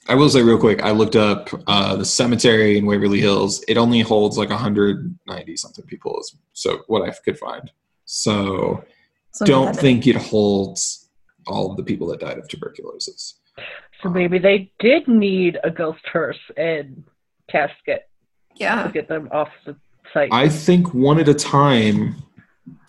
[0.09, 0.83] I will say real quick.
[0.83, 3.63] I looked up uh, the cemetery in Waverly Hills.
[3.69, 6.19] It only holds like 190 something people.
[6.21, 7.71] Is so what I could find.
[8.07, 8.85] So
[9.33, 11.11] So don't think it holds
[11.47, 13.35] all of the people that died of tuberculosis.
[14.03, 17.05] So maybe they did need a ghost hearse and
[17.49, 18.09] casket.
[18.57, 18.85] Yeah.
[18.85, 19.77] to get them off the
[20.13, 20.33] site.
[20.33, 22.17] I think one at a time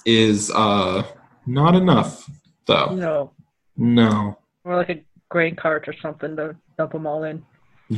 [0.06, 1.04] is uh,
[1.46, 2.30] not enough,
[2.66, 2.96] though.
[2.96, 3.32] no,
[3.78, 4.39] No.
[4.64, 7.44] Or like a grain cart or something to dump them all in.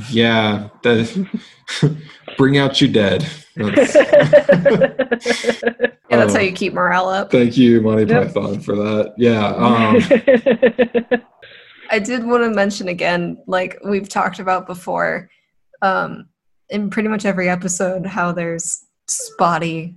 [0.09, 1.27] Yeah, that
[2.37, 3.27] bring out your dead.
[3.55, 3.95] That's-
[6.11, 6.37] Yeah, that's Oh.
[6.39, 7.31] how you keep morale up.
[7.31, 8.33] Thank you, Monty Yep.
[8.33, 9.13] Python, for that.
[9.17, 9.47] Yeah.
[9.47, 11.21] Um,
[11.89, 15.29] I did want to mention again, like we've talked about before,
[15.81, 16.27] um,
[16.69, 19.95] in pretty much every episode, how there's spotty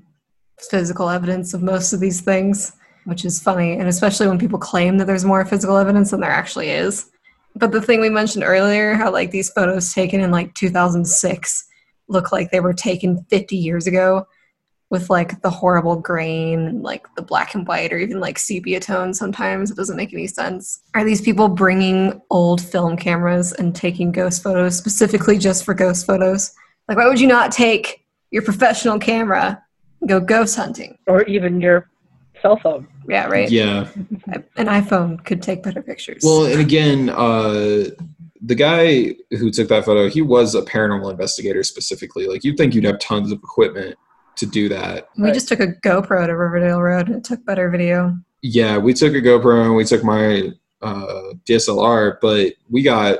[0.70, 2.72] physical evidence of most of these things,
[3.04, 6.30] which is funny, and especially when people claim that there's more physical evidence than there
[6.30, 7.10] actually is.
[7.56, 11.64] But the thing we mentioned earlier, how like these photos taken in like 2006
[12.08, 14.26] look like they were taken 50 years ago
[14.90, 18.78] with like the horrible grain and like the black and white or even like sepia
[18.78, 20.82] tone sometimes it doesn't make any sense.
[20.94, 26.06] Are these people bringing old film cameras and taking ghost photos specifically just for ghost
[26.06, 26.54] photos?
[26.88, 29.62] Like why would you not take your professional camera
[30.00, 30.98] and go ghost hunting?
[31.06, 31.90] Or even your
[32.44, 32.86] cell phone.
[33.08, 33.88] yeah right yeah.
[34.56, 37.90] an iphone could take better pictures Well, and again, uh,
[38.42, 42.26] the guy who took that photo, he was a paranormal investigator specifically.
[42.26, 43.96] Like, you'd think you'd have tons of equipment
[44.36, 45.08] to do that.
[45.16, 48.92] we just took a gopro to riverdale road and it took better video Yeah, we
[48.92, 53.18] took a GoPro and we took my uh, DSLR, but we got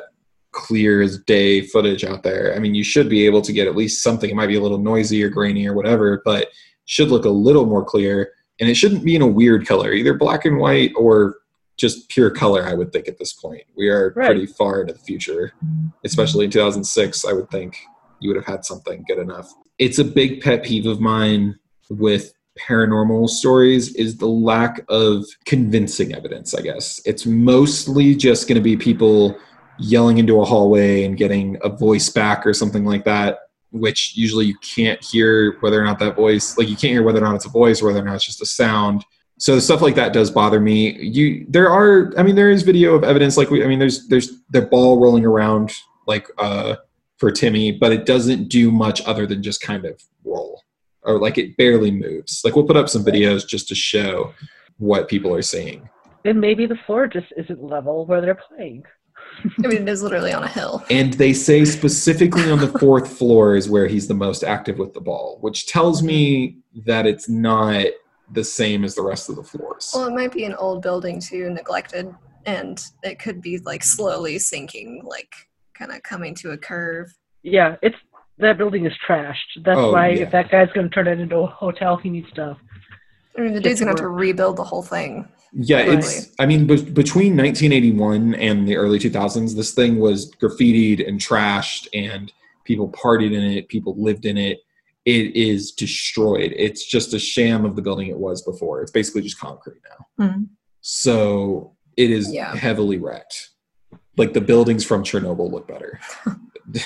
[0.50, 2.54] clear as day footage out there.
[2.54, 4.28] I mean, you should be able to get at least something.
[4.28, 6.48] It might be a little noisy or grainy or whatever, but
[6.84, 8.32] should look a little more clear.
[8.60, 11.36] And it shouldn't be in a weird color, either black and white or
[11.76, 12.64] just pure color.
[12.64, 14.26] I would think at this point we are Right.
[14.26, 15.88] pretty far into the future, mm-hmm.
[16.04, 17.24] especially in 2006.
[17.24, 17.78] I would think
[18.20, 19.52] you would have had something good enough.
[19.78, 21.58] It's a big pet peeve of mine
[21.90, 27.00] with paranormal stories is the lack of convincing evidence, I guess.
[27.04, 29.36] It's mostly just going to be people
[29.78, 33.38] yelling into a hallway and getting a voice back or something like that,
[33.74, 37.18] which usually you can't hear whether or not that voice, like you can't hear whether
[37.18, 39.04] or not it's a voice or whether or not it's just a sound.
[39.38, 40.96] So stuff like that does bother me.
[41.02, 44.06] You there are I mean there is video of evidence like we I mean there's
[44.06, 45.72] there's the ball rolling around
[46.06, 46.76] like uh
[47.18, 50.62] for Timmy, but it doesn't do much other than just kind of roll
[51.02, 52.42] or like it barely moves.
[52.44, 54.32] Like we'll put up some videos just to show
[54.78, 55.88] what people are seeing.
[56.24, 58.84] And maybe the floor just isn't level where they're playing.
[59.64, 63.16] I mean it is literally on a hill And they say specifically on the fourth
[63.18, 67.28] floor is where he's the most active with the ball, which tells me that it's
[67.28, 67.86] not
[68.32, 69.90] the same as the rest of the floors.
[69.94, 72.12] well it might be an old building too neglected
[72.46, 75.32] and it could be like slowly sinking like
[75.74, 77.08] kind of coming to a curve
[77.42, 77.96] Yeah, it's
[78.38, 79.50] that building is trashed.
[79.64, 80.22] That's Oh, why yeah.
[80.24, 82.56] if that guy's going to turn it into a hotel, he needs to.
[83.36, 85.28] I mean, the Get dude's gonna have to rebuild the whole thing.
[85.52, 86.30] Yeah, it's.
[86.38, 91.88] I mean, be- between 1981 and the early 2000s, this thing was graffitied and trashed,
[91.94, 92.32] and
[92.64, 93.68] people partied in it.
[93.68, 94.58] People lived in it.
[95.04, 96.52] It is destroyed.
[96.56, 98.82] It's just a sham of the building it was before.
[98.82, 99.80] It's basically just concrete
[100.18, 100.26] now.
[100.26, 100.48] Mhm.
[100.80, 102.54] So it is Yeah.
[102.56, 103.50] heavily wrecked.
[104.16, 106.00] Like the buildings from Chernobyl look better.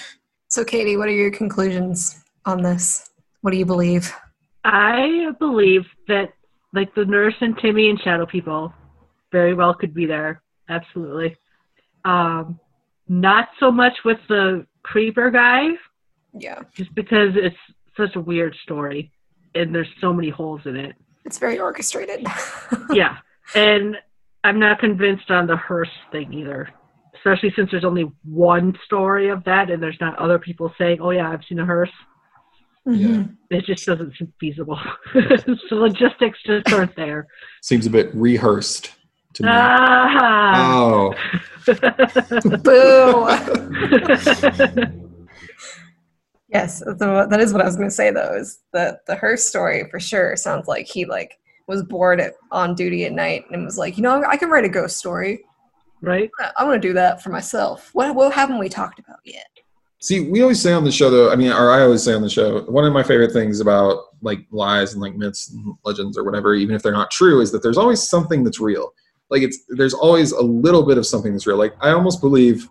[0.50, 3.10] So, Katie, what are your conclusions on this?
[3.42, 4.14] What do you believe?
[4.64, 6.32] I believe that
[6.72, 8.72] like the nurse and Timmy and Shadow People
[9.32, 10.42] very well could be there.
[10.68, 11.36] Absolutely.
[12.04, 12.58] Um,
[13.08, 15.68] not so much with the creeper guy,
[16.34, 17.56] Yeah, just because it's
[17.96, 19.10] such a weird story
[19.54, 20.94] and there's so many holes in it.
[21.24, 22.26] it's very orchestrated.
[22.92, 23.16] yeah.
[23.54, 23.96] And
[24.44, 26.68] I'm not convinced on the hearse thing either.
[27.16, 31.10] Especially since there's only one story of that and there's not other people saying, Oh
[31.10, 31.90] yeah, I've seen a hearse.
[32.88, 33.36] Mhm.
[33.50, 34.78] It just doesn't seem feasible.
[35.14, 37.26] the logistics just aren't there.
[37.62, 38.92] Seems a bit rehearsed
[39.34, 39.48] to me.
[39.52, 40.72] Ah.
[40.74, 41.14] oh,
[42.62, 43.26] Boo!
[46.48, 48.10] yes, so that is what I was going to say.
[48.10, 52.34] Though is that the her story for sure sounds like he like was bored at,
[52.50, 55.40] on duty at night and was like, you know, I can write a ghost story.
[56.00, 56.30] right?
[56.56, 57.90] I want to do that for myself.
[57.92, 59.46] What what haven't we talked about yet?
[60.00, 61.32] See, we always say on the show, though.
[61.32, 64.04] I mean, or I always say on the show, one of my favorite things about
[64.22, 67.50] like lies and like myths and legends or whatever, even if they're not true, is
[67.50, 68.92] that there's always something that's real.
[69.28, 71.56] Like it's there's always a little bit of something that's real.
[71.56, 72.68] Like I almost believe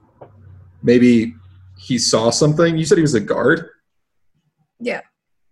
[0.84, 1.36] maybe
[1.78, 2.78] he saw something.
[2.78, 3.70] You said he was a guard.
[4.80, 5.02] Yeah.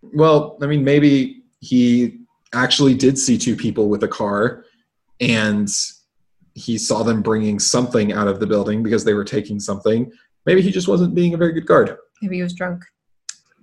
[0.02, 2.20] Well, I mean, maybe he
[2.54, 4.64] actually did see two people with a car,
[5.20, 5.70] and
[6.54, 10.10] he saw them bringing something out of the building because they were taking something
[10.46, 11.98] maybe he just wasn't being a very good guard.
[12.22, 12.84] Maybe he was drunk.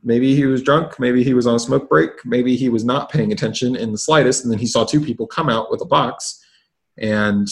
[0.04, 0.98] Maybe he was drunk.
[0.98, 2.10] Maybe he was on a smoke break.
[2.24, 4.44] Maybe he was not paying attention in the slightest.
[4.44, 6.44] And then he saw two people come out with a box.
[6.98, 7.48] And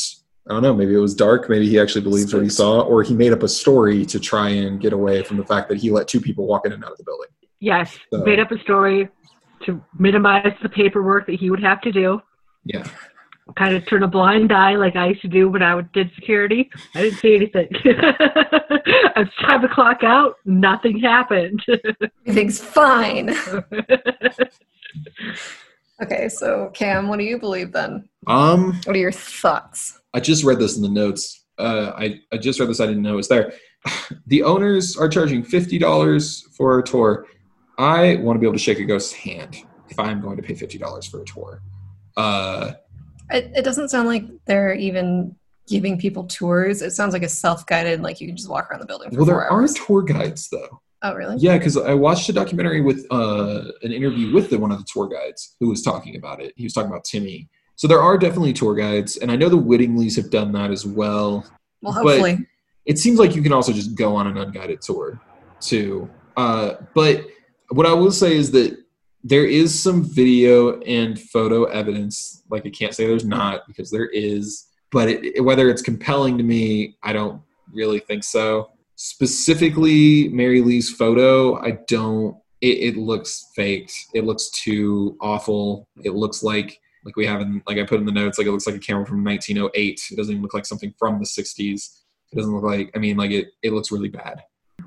[0.49, 1.49] I don't know, maybe it was dark.
[1.49, 4.49] Maybe he actually believes what he saw, or he made up a story to try
[4.49, 6.91] and get away from the fact that he let two people walk in and out
[6.91, 7.29] of the building.
[7.61, 9.09] Yes, So- made up a story
[9.67, 12.21] to minimize the paperwork that he would have to do.
[12.65, 12.85] Yeah.
[13.57, 16.71] Kind of turn a blind eye like I used to do when I did security.
[16.95, 17.69] I didn't see anything.
[17.85, 20.37] it's time to clock out.
[20.45, 21.65] Nothing happened.
[22.27, 23.35] Everything's fine.
[26.03, 28.09] Okay, so Cam, what do you believe then?
[28.27, 30.01] Um, What are your thoughts?
[30.15, 31.45] I just read this in the notes.
[31.59, 32.81] Uh, I, I just read this.
[32.81, 33.53] I didn't know it was there.
[34.27, 37.27] The owners are charging fifty dollars for a tour.
[37.79, 39.57] I want to be able to shake a ghost's hand
[39.89, 41.63] if I'm going to pay fifty dollars for a tour.
[42.17, 42.73] Uh,
[43.33, 45.37] It, it doesn't sound like they're even
[45.69, 46.83] giving people tours.
[46.83, 49.27] It sounds like a self-guided, like you can just walk around the building for well,
[49.27, 50.81] there are tour guides though.
[51.03, 51.37] oh, really?
[51.39, 54.87] Yeah, because I watched a documentary with uh, an interview with the, one of the
[54.93, 56.53] tour guides who was talking about it.
[56.57, 57.49] He was talking about Timmy.
[57.77, 60.85] So there are definitely tour guides, and I know the Mattinglys have done that as
[60.85, 61.47] well.
[61.81, 62.47] Well, But- hopefully.
[62.85, 65.21] it seems like you can also just go on an unguided tour
[65.61, 66.11] too.
[66.37, 67.27] Uh, but
[67.71, 68.77] what I will say is that
[69.23, 72.43] there is some video and photo evidence.
[72.51, 73.31] Like I can't say there's hmm.
[73.31, 77.43] not because there is, but it, it- whether it's compelling to me, I don't
[77.73, 78.71] really think so.
[78.97, 82.37] Specifically, Mary Lee's photo, I don't.
[82.61, 83.95] It, it looks faked.
[84.13, 85.89] It looks too awful.
[86.05, 88.37] It looks like like we have in like I put in the notes.
[88.37, 90.01] Like it looks like a camera from 1908.
[90.11, 92.01] It doesn't even look like something from the 60s.
[92.33, 92.91] It doesn't look like.
[92.95, 93.49] I mean, like it.
[93.63, 94.43] It looks really bad.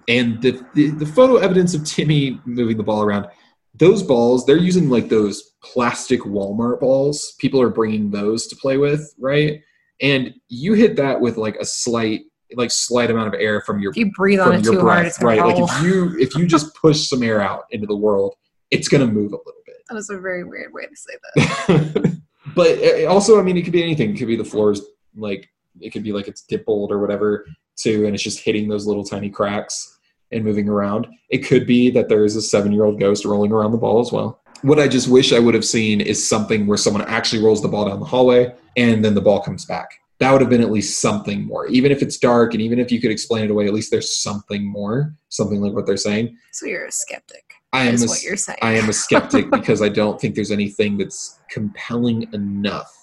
[0.07, 3.27] And the, the the photo evidence of Timmy moving the ball around,
[3.75, 7.35] those balls they're using like those plastic Walmart balls.
[7.39, 9.61] People are bringing those to play with, right?
[10.01, 12.21] And you hit that with like a slight
[12.55, 14.95] like slight amount of air from your If you breathe on it your too breath,
[14.95, 15.39] hard, it's right?
[15.43, 18.35] Like if you if you just push some air out into the world,
[18.69, 19.75] it's gonna move a little bit.
[19.87, 22.21] that was a very weird way to say that.
[22.55, 24.11] but it- also, I mean, it could be anything.
[24.11, 24.81] It could be the floors,
[25.15, 25.49] like
[25.81, 29.03] it could be like it's dimpled or whatever, too, and it's just hitting those little
[29.03, 29.97] tiny cracks
[30.33, 31.07] and moving around.
[31.29, 34.41] It could be that there is a seven-year-old ghost rolling around the ball as well.
[34.61, 37.67] What I just wish I would have seen is something where someone actually rolls the
[37.67, 39.89] ball down the hallway and then the ball comes back.
[40.19, 41.67] That would have been at least something more.
[41.67, 44.15] Even if it's dark and even if you could explain it away, at least there's
[44.15, 46.37] something more, something like what they're saying.
[46.51, 47.43] So you're a skeptic.
[47.73, 48.59] I am a what you're saying.
[48.61, 53.02] I am a skeptic because I don't think there's anything that's compelling enough.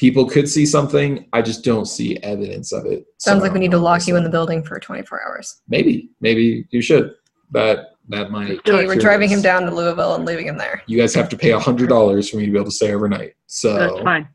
[0.00, 3.04] People could see something, I just don't see evidence of it.
[3.18, 5.60] Sounds I like we need to lock you in the building for 24 hours.
[5.68, 7.12] Maybe, maybe you should.
[7.50, 8.66] That that might.
[8.66, 10.82] Okay, we're driving him down to Louisville and leaving him there.
[10.86, 12.94] You guys have to pay a hundred dollars for me to be able to stay
[12.94, 13.34] overnight.
[13.46, 14.26] So That's fine.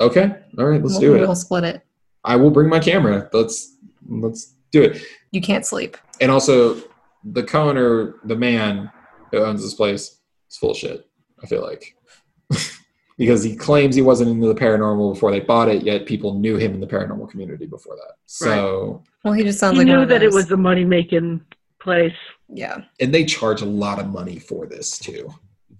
[0.00, 1.20] okay, all right, let's we'll, do it.
[1.20, 1.82] We'll split it.
[2.24, 3.30] I will bring my camera.
[3.32, 3.76] Let's
[4.08, 5.00] let's do it.
[5.30, 5.96] You can't sleep.
[6.20, 6.82] And also,
[7.22, 8.90] the co-owner, the man
[9.30, 10.18] who owns this place,
[10.50, 11.06] is full of shit.
[11.40, 11.96] I feel like
[13.16, 16.56] because he claims he wasn't into the paranormal before they bought it, yet people knew
[16.56, 18.14] him in the paranormal community before that.
[18.26, 21.44] So, Well, he just sounds He like one knew that it was a money making
[21.80, 22.12] place.
[22.48, 22.82] Yeah.
[23.00, 25.32] and they charge a lot of money for this too.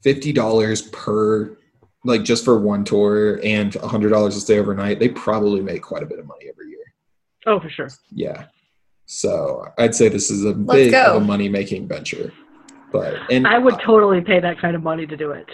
[0.03, 1.57] Fifty dollars per,
[2.05, 4.99] like just for one tour, and a hundred dollars to stay overnight.
[4.99, 6.85] They probably make quite a bit of money every year.
[7.47, 7.89] Oh, for sure.
[8.11, 8.47] Yeah.
[9.07, 11.17] So I'd say this is a Let's big go.
[11.17, 12.33] of a money making venture.
[12.95, 15.49] But and I would totally pay that kind of money to do it.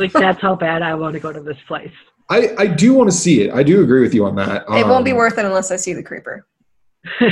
[0.00, 1.92] Like that's how bad I want to go to this place.
[2.28, 3.54] I, I do want to see it.
[3.54, 4.64] I do agree with you on that.
[4.68, 6.44] it won't be Um, worth it unless I see the creeper.
[7.20, 7.30] I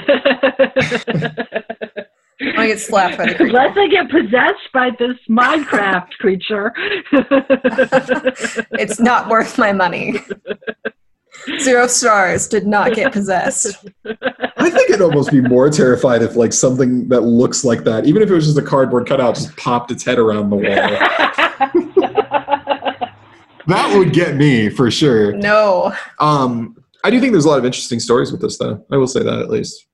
[2.68, 3.58] get slapped by the creeper.
[3.58, 6.72] Unless I get possessed by this Minecraft creature.
[8.72, 10.20] it's not worth my money.
[11.61, 13.87] Zero stars did not get possessed.
[14.05, 18.22] I think I'd almost be more terrified if like something that looks like that, even
[18.22, 20.64] if it was just a cardboard cutout, just popped its head around the wall.
[23.66, 25.33] that would get me for sure.
[25.33, 25.95] No.
[26.18, 28.85] Um, I do think there's a lot of interesting stories with this, though.
[28.91, 29.87] I will say that at least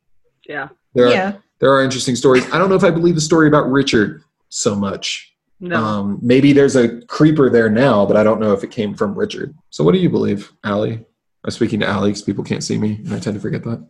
[0.48, 0.68] yeah.
[0.94, 1.32] there are Yeah.
[1.60, 2.50] there are interesting stories.
[2.52, 5.30] I don't know if I believe the story about Richard so much.
[5.60, 5.82] No.
[5.82, 9.14] Um, maybe there's a creeper there now, but I don't know if it came from
[9.14, 9.54] Richard.
[9.70, 11.04] So, what do you believe, Allie?
[11.44, 12.22] I'm speaking to Alex.
[12.22, 13.86] people can't see me, and I tend to forget that.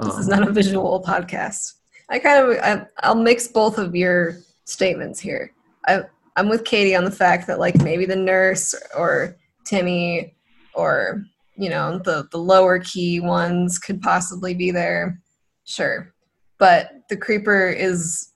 [0.00, 1.74] This is Um, not a visual podcast.
[2.08, 5.52] I kind of I, I'll mix both of your statements here.
[5.86, 6.02] I
[6.36, 10.34] I'm with Katie on the fact that like maybe the nurse or Timmy
[10.74, 11.24] or
[11.56, 15.20] you know the the lower key ones could possibly be there.
[15.64, 16.12] Sure.
[16.58, 18.30] But the creeper is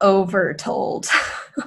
[0.00, 1.08] overtold.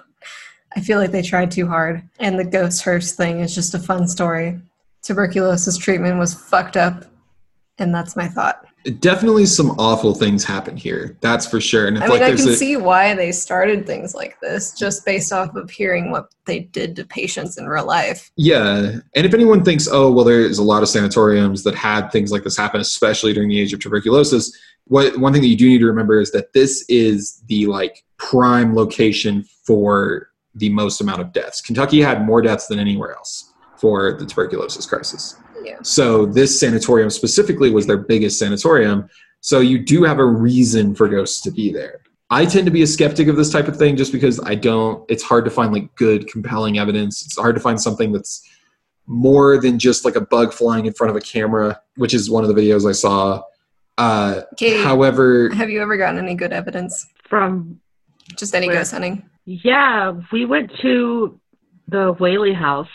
[0.76, 2.08] I feel like they tried too hard.
[2.20, 4.60] And the ghost hearse thing is just a fun story.
[5.04, 7.06] Tuberculosis treatment was fucked up.
[7.80, 8.66] And that's my thought.
[9.00, 11.18] definitely some awful things happen here.
[11.22, 11.88] That's for sure.
[11.88, 14.74] And if I mean, like I can a, see why they started things like this
[14.74, 18.32] just based off of hearing what they did to patients in real life.
[18.36, 22.32] Yeah, and if anyone thinks, oh, well, there's a lot of sanatoriums that had things
[22.32, 24.58] like this happen, especially during the age of tuberculosis.
[24.86, 28.04] What one thing that you do need to remember is that this is the like
[28.18, 31.62] prime location for the most amount of deaths.
[31.62, 35.38] Kentucky had more deaths than anywhere else for the tuberculosis crisis.
[35.64, 35.78] Yeah.
[35.84, 39.10] So this sanatorium specifically was their biggest sanatorium.
[39.42, 42.02] So you do have a reason for ghosts to be there.
[42.30, 45.10] I tend to be a skeptic of this type of thing just because I don't
[45.10, 47.26] it's hard to find like good compelling evidence.
[47.26, 48.48] It's hard to find something that's
[49.06, 52.44] more than just like a bug flying in front of a camera, which is one
[52.44, 53.42] of the videos I saw.
[53.98, 57.08] Uh, Katie, however, have you ever gotten any good evidence?
[57.30, 57.80] From
[58.36, 58.78] Just any Where?
[58.78, 59.28] ghost hunting?
[59.46, 61.40] yeah, we went to
[61.88, 62.90] the Whaley House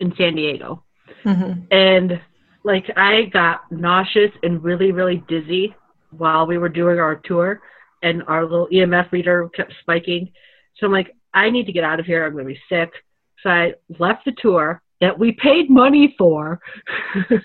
[0.00, 0.82] in San Diego,
[1.24, 1.60] Mm-hmm.
[1.72, 2.20] and
[2.64, 5.74] like I got nauseous and really really dizzy
[6.10, 7.60] while we were doing our tour,
[8.02, 10.30] and our little EMF reader kept spiking.
[10.76, 12.24] So I'm like, I need to get out of here.
[12.24, 12.90] I'm gonna be sick.
[13.42, 16.60] So I left the tour that we paid money for.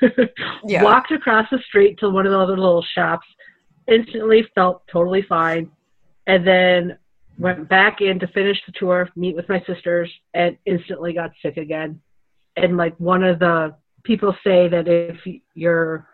[0.67, 0.83] Yeah.
[0.83, 3.25] Walked across the street to one of the other little shops.
[3.87, 5.71] Instantly felt totally fine,
[6.27, 6.97] and then
[7.39, 11.57] went back in to finish the tour, meet with my sisters, and instantly got sick
[11.57, 11.99] again.
[12.55, 15.17] And like one of the people say that if
[15.53, 16.07] you're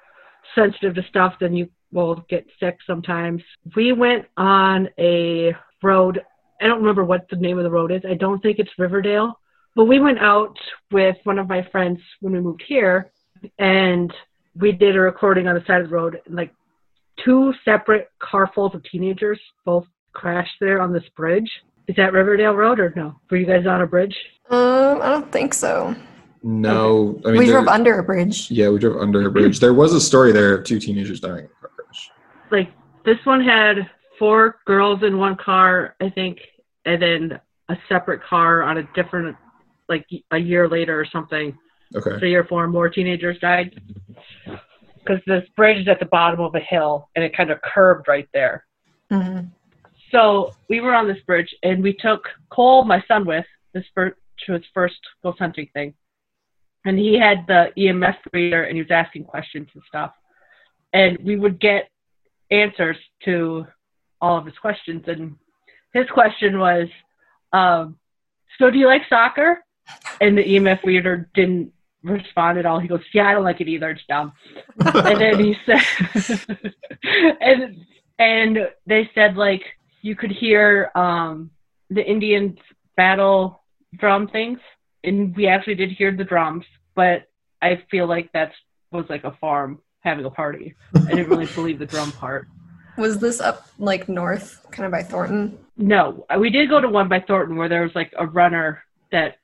[0.55, 3.41] sensitive to stuff, then you will get sick sometimes.
[3.75, 6.21] We went on a road.
[6.61, 8.01] I don't remember what the name of the road is.
[8.07, 9.39] I don't think it's Riverdale.
[9.75, 10.57] But we went out
[10.91, 13.11] with one of my friends when we moved here,
[13.59, 14.11] and
[14.55, 16.19] we did a recording on the side of the road.
[16.27, 16.51] Like
[17.23, 21.49] two separate carfuls of teenagers both crashed there on this bridge.
[21.87, 23.19] Is that Riverdale Road or no?
[23.29, 24.15] Were you guys on a bridge?
[24.49, 25.95] Um, I don't think so.
[26.43, 27.19] No.
[27.25, 28.49] I mean, we drove under a bridge.
[28.51, 29.59] yeah, we drove under a bridge.
[29.59, 32.11] There was a story there of two teenagers dying in a car crash.
[32.51, 32.71] Like
[33.05, 36.39] this one had four girls in one car, I think,
[36.85, 39.35] and then a separate car on a different,
[39.89, 41.57] like a year later or something.
[41.95, 42.19] Okay.
[42.19, 43.79] three or four more teenagers died
[44.99, 48.09] because this bridge is at the bottom of a hill and it kind of curved
[48.09, 48.65] right there.
[49.09, 49.39] hmm
[50.11, 54.17] So we were on this bridge and we took Cole, my son, with this first
[54.45, 55.93] to his first ghost hunting thing,
[56.85, 60.11] and he had the EMF reader and he was asking questions and stuff,
[60.93, 61.89] and we would get
[62.49, 63.65] answers to
[64.21, 65.35] all of his questions and
[65.93, 66.87] his question was,
[67.53, 67.97] um,
[68.59, 69.63] "So do you like soccer?"
[70.21, 71.71] And the EMF reader didn't
[72.03, 72.79] respond at all.
[72.79, 73.89] He goes, "Yeah, I don't like it either.
[73.89, 74.33] It's dumb."
[74.79, 76.73] and then he said
[77.41, 77.77] and
[78.19, 79.63] and they said like
[80.01, 81.51] you could hear um
[81.89, 82.57] the indians
[82.95, 83.63] battle
[83.97, 84.59] drum things
[85.03, 87.27] and we actually did hear the drums but
[87.61, 88.51] i feel like that
[88.91, 92.47] was like a farm having a party i didn't really believe the drum part
[92.97, 95.57] Was this up like north, kind of by Thornton?
[95.77, 99.37] no we did go to one by thornton where there was like a runner that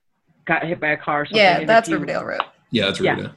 [0.45, 2.41] got hit by a car or something Yeah, that's if you- Riverdale Road.
[2.71, 3.27] Yeah, that's Yeah.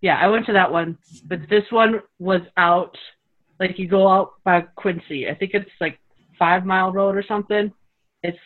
[0.00, 0.96] Yeah, I went to that one,
[1.26, 2.96] but this one was out.
[3.58, 5.28] Like you go out by Quincy.
[5.28, 5.98] I think it's like
[6.38, 7.72] Five Mile Road or something.
[8.22, 8.38] It's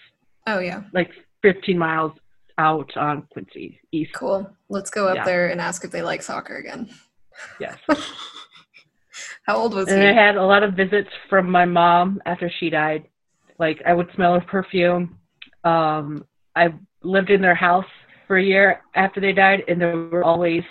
[0.46, 1.10] Oh yeah, like
[1.42, 2.12] 15 miles
[2.59, 4.12] out on Quincy East.
[4.14, 4.51] cool.
[4.68, 5.24] Let's go up Yeah.
[5.24, 6.88] there and ask if they like soccer again.
[7.59, 7.76] Yes.
[9.44, 12.70] How old was and I had a lot of visits from my mom after she
[12.70, 13.05] died.
[13.59, 15.18] Like I would smell her perfume.
[15.64, 16.24] Um,
[16.57, 16.72] I
[17.03, 17.86] lived in their house
[18.26, 20.62] for a year after they died, and there were always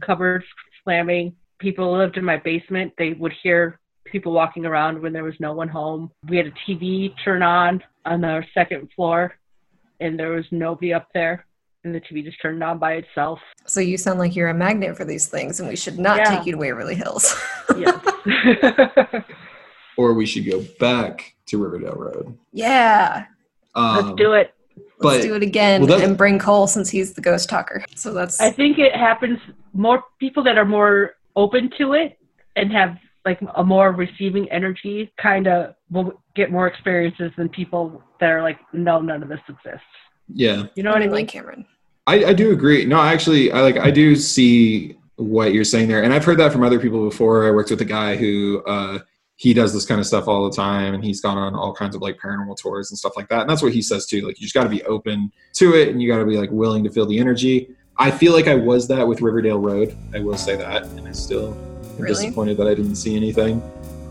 [0.00, 0.44] cupboards
[0.84, 1.34] slamming.
[1.58, 2.92] People lived in my basement.
[2.96, 6.10] They would hear people walking around when there was no one home.
[6.28, 9.34] We had a TV turn on on our second floor,
[10.02, 11.46] and there was nobody up there.
[11.84, 13.40] And the TV just turned on by itself.
[13.66, 16.36] So you sound like you're a magnet for these things, and we should not Yeah.
[16.36, 17.34] take you to Waverly Hills.
[17.76, 17.98] Yes.
[19.98, 22.38] Or we should go back to Riverdale Road.
[22.52, 23.26] yeah,
[23.74, 24.54] Um, Let's do it.
[25.00, 27.84] But let's do it again well, that's- and bring Cole since he's the ghost talker.
[27.96, 29.38] So that's I think it happens
[29.74, 32.18] more people that are more open to it
[32.56, 38.02] and have like a more receiving energy kind of will get more experiences than people
[38.20, 39.86] that are like no none of this exists.
[40.28, 41.12] yeah, You know what I mean?
[41.12, 41.66] like Cameron.
[42.06, 42.84] I, I do agree.
[42.84, 46.52] No, actually, I like I do see what you're saying there, and I've heard that
[46.52, 47.46] from other people before.
[47.46, 48.98] I worked with a guy who uh,
[49.36, 51.94] he does this kind of stuff all the time, and he's gone on all kinds
[51.94, 53.42] of like paranormal tours and stuff like that.
[53.42, 54.22] And that's what he says too.
[54.26, 56.50] Like you just got to be open to it, and you got to be like
[56.50, 57.68] willing to feel the energy.
[57.98, 59.96] I feel like I was that with Riverdale Road.
[60.12, 61.71] I will say that, and I still am
[62.02, 62.14] Really?
[62.14, 63.62] disappointed that I didn't see anything.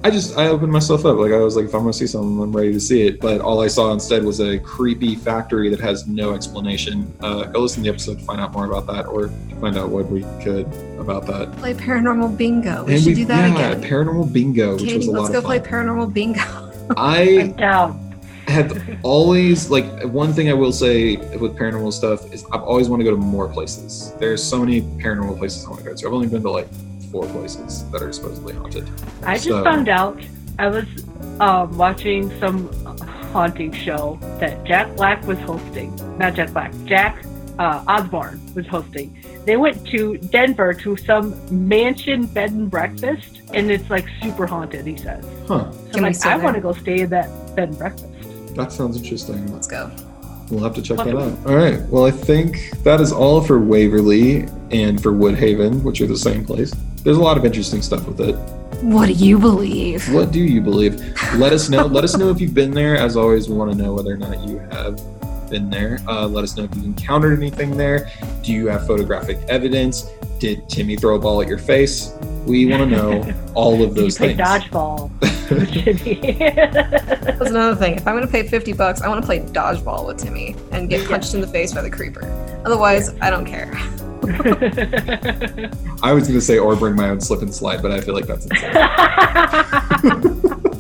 [0.04, 1.18] I just I opened myself up.
[1.20, 3.20] Like I was like, if I'm gonna see something, I'm ready to see it.
[3.22, 7.14] But all I saw instead was a creepy factory that has no explanation.
[7.20, 9.28] Uh, go listen to the episode to find out more about that, or
[9.60, 10.66] find out what we could
[11.00, 11.52] about that.
[11.58, 12.84] Play paranormal bingo.
[12.86, 13.60] We And should we- do that again.
[13.60, 13.90] yeah, again.
[13.92, 16.42] paranormal bingo, which was Katie, a let's go play paranormal bingo.
[16.98, 18.00] I Down.
[18.48, 23.04] have always like one thing I will say with paranormal stuff is I've always wanted
[23.04, 24.14] to go to more places.
[24.20, 26.08] There's so many paranormal places I want to go to.
[26.08, 26.68] I've only been to like
[27.12, 28.90] four places that are supposedly haunted.
[29.24, 30.20] I just So- found out
[30.60, 30.86] I was
[31.40, 32.72] um, watching some
[33.34, 35.94] haunting show that Jack Black was hosting.
[36.18, 37.24] Not Jack Black, Jack
[37.60, 39.18] uh, Osbourne was hosting.
[39.46, 41.36] They went to Denver to some
[41.68, 44.86] mansion bed and breakfast, and it's like super haunted.
[44.86, 45.26] He says.
[45.48, 45.72] Huh.
[45.72, 47.78] So Can I'm we like, stay I want to go stay in that bed and
[47.78, 48.08] breakfast.
[48.56, 49.52] That sounds interesting.
[49.54, 49.90] Let's go.
[50.50, 51.38] We'll have to check that out.
[51.48, 51.80] All right.
[51.88, 56.44] Well, I think that is all for Waverly and for Woodhaven, which are the same
[56.46, 56.74] place.
[57.04, 58.36] There's a lot of interesting stuff with it.
[58.84, 60.12] What do you believe?
[60.14, 60.96] What do you believe?
[61.36, 61.86] Let us know.
[61.86, 62.96] Let us know if you've been there.
[62.98, 65.00] As always, we want to know whether or not you have
[65.50, 66.00] been there.
[66.08, 68.10] Uh, let us know if you've encountered anything there.
[68.44, 70.10] Do you have photographic evidence?
[70.40, 72.14] Did Timmy throw a ball at your face?
[72.46, 74.40] We want to know all of Did you play things.
[74.40, 75.12] dodgeball?
[75.52, 76.38] with Jimmy?
[76.56, 77.96] That's another thing.
[77.98, 81.02] If I'm gonna pay 50 bucks, I want to play dodgeball with Timmy and get
[81.02, 81.08] Yeah.
[81.10, 82.24] punched in the face by the creeper.
[82.66, 83.72] Otherwise, I don't care.
[86.04, 88.14] I was going to say or bring my own slip and slide, but I feel
[88.14, 88.72] like that's insane.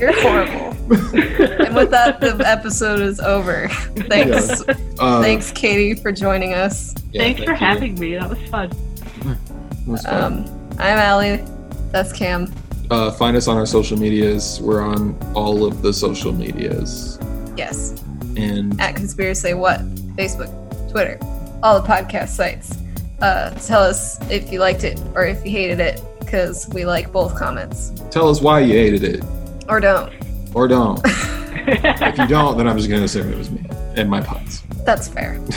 [0.00, 0.70] You're horrible.
[0.90, 3.68] and with that, the episode is over.
[4.08, 4.62] Thanks,
[4.98, 6.94] Uh, thanks, Katie, for joining us.
[7.12, 7.56] yeah, Thanks for you.
[7.56, 8.14] having me.
[8.16, 8.70] That was fun.
[8.70, 10.48] It was fun.
[10.48, 11.44] Um, I'm Allie.
[11.92, 12.52] That's Cam.
[12.90, 14.60] uh, find us on our social medias.
[14.62, 17.18] We're on all of the social medias.
[17.56, 18.02] Yes,
[18.36, 19.80] And at Conspiracy What?
[20.16, 20.50] Facebook,
[20.90, 21.18] Twitter,
[21.62, 22.78] all the podcast sites.
[23.20, 27.12] Uh, tell us if you liked it or if you hated it, because we like
[27.12, 27.92] both comments.
[28.10, 29.24] tell us why you hated it.
[29.68, 30.12] Or don't.
[30.54, 31.00] Or don't.
[31.04, 33.62] if you don't, then I'm just going to assume it was me
[33.96, 34.62] and my puns.
[34.84, 35.40] That's fair.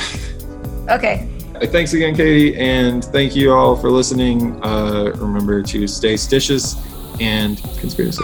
[0.89, 1.25] Okay.
[1.67, 2.57] Thanks again, Katie.
[2.57, 4.61] And thank you all for listening.
[4.61, 6.75] Uh, remember to stay stitious
[7.21, 8.21] and conspiracy.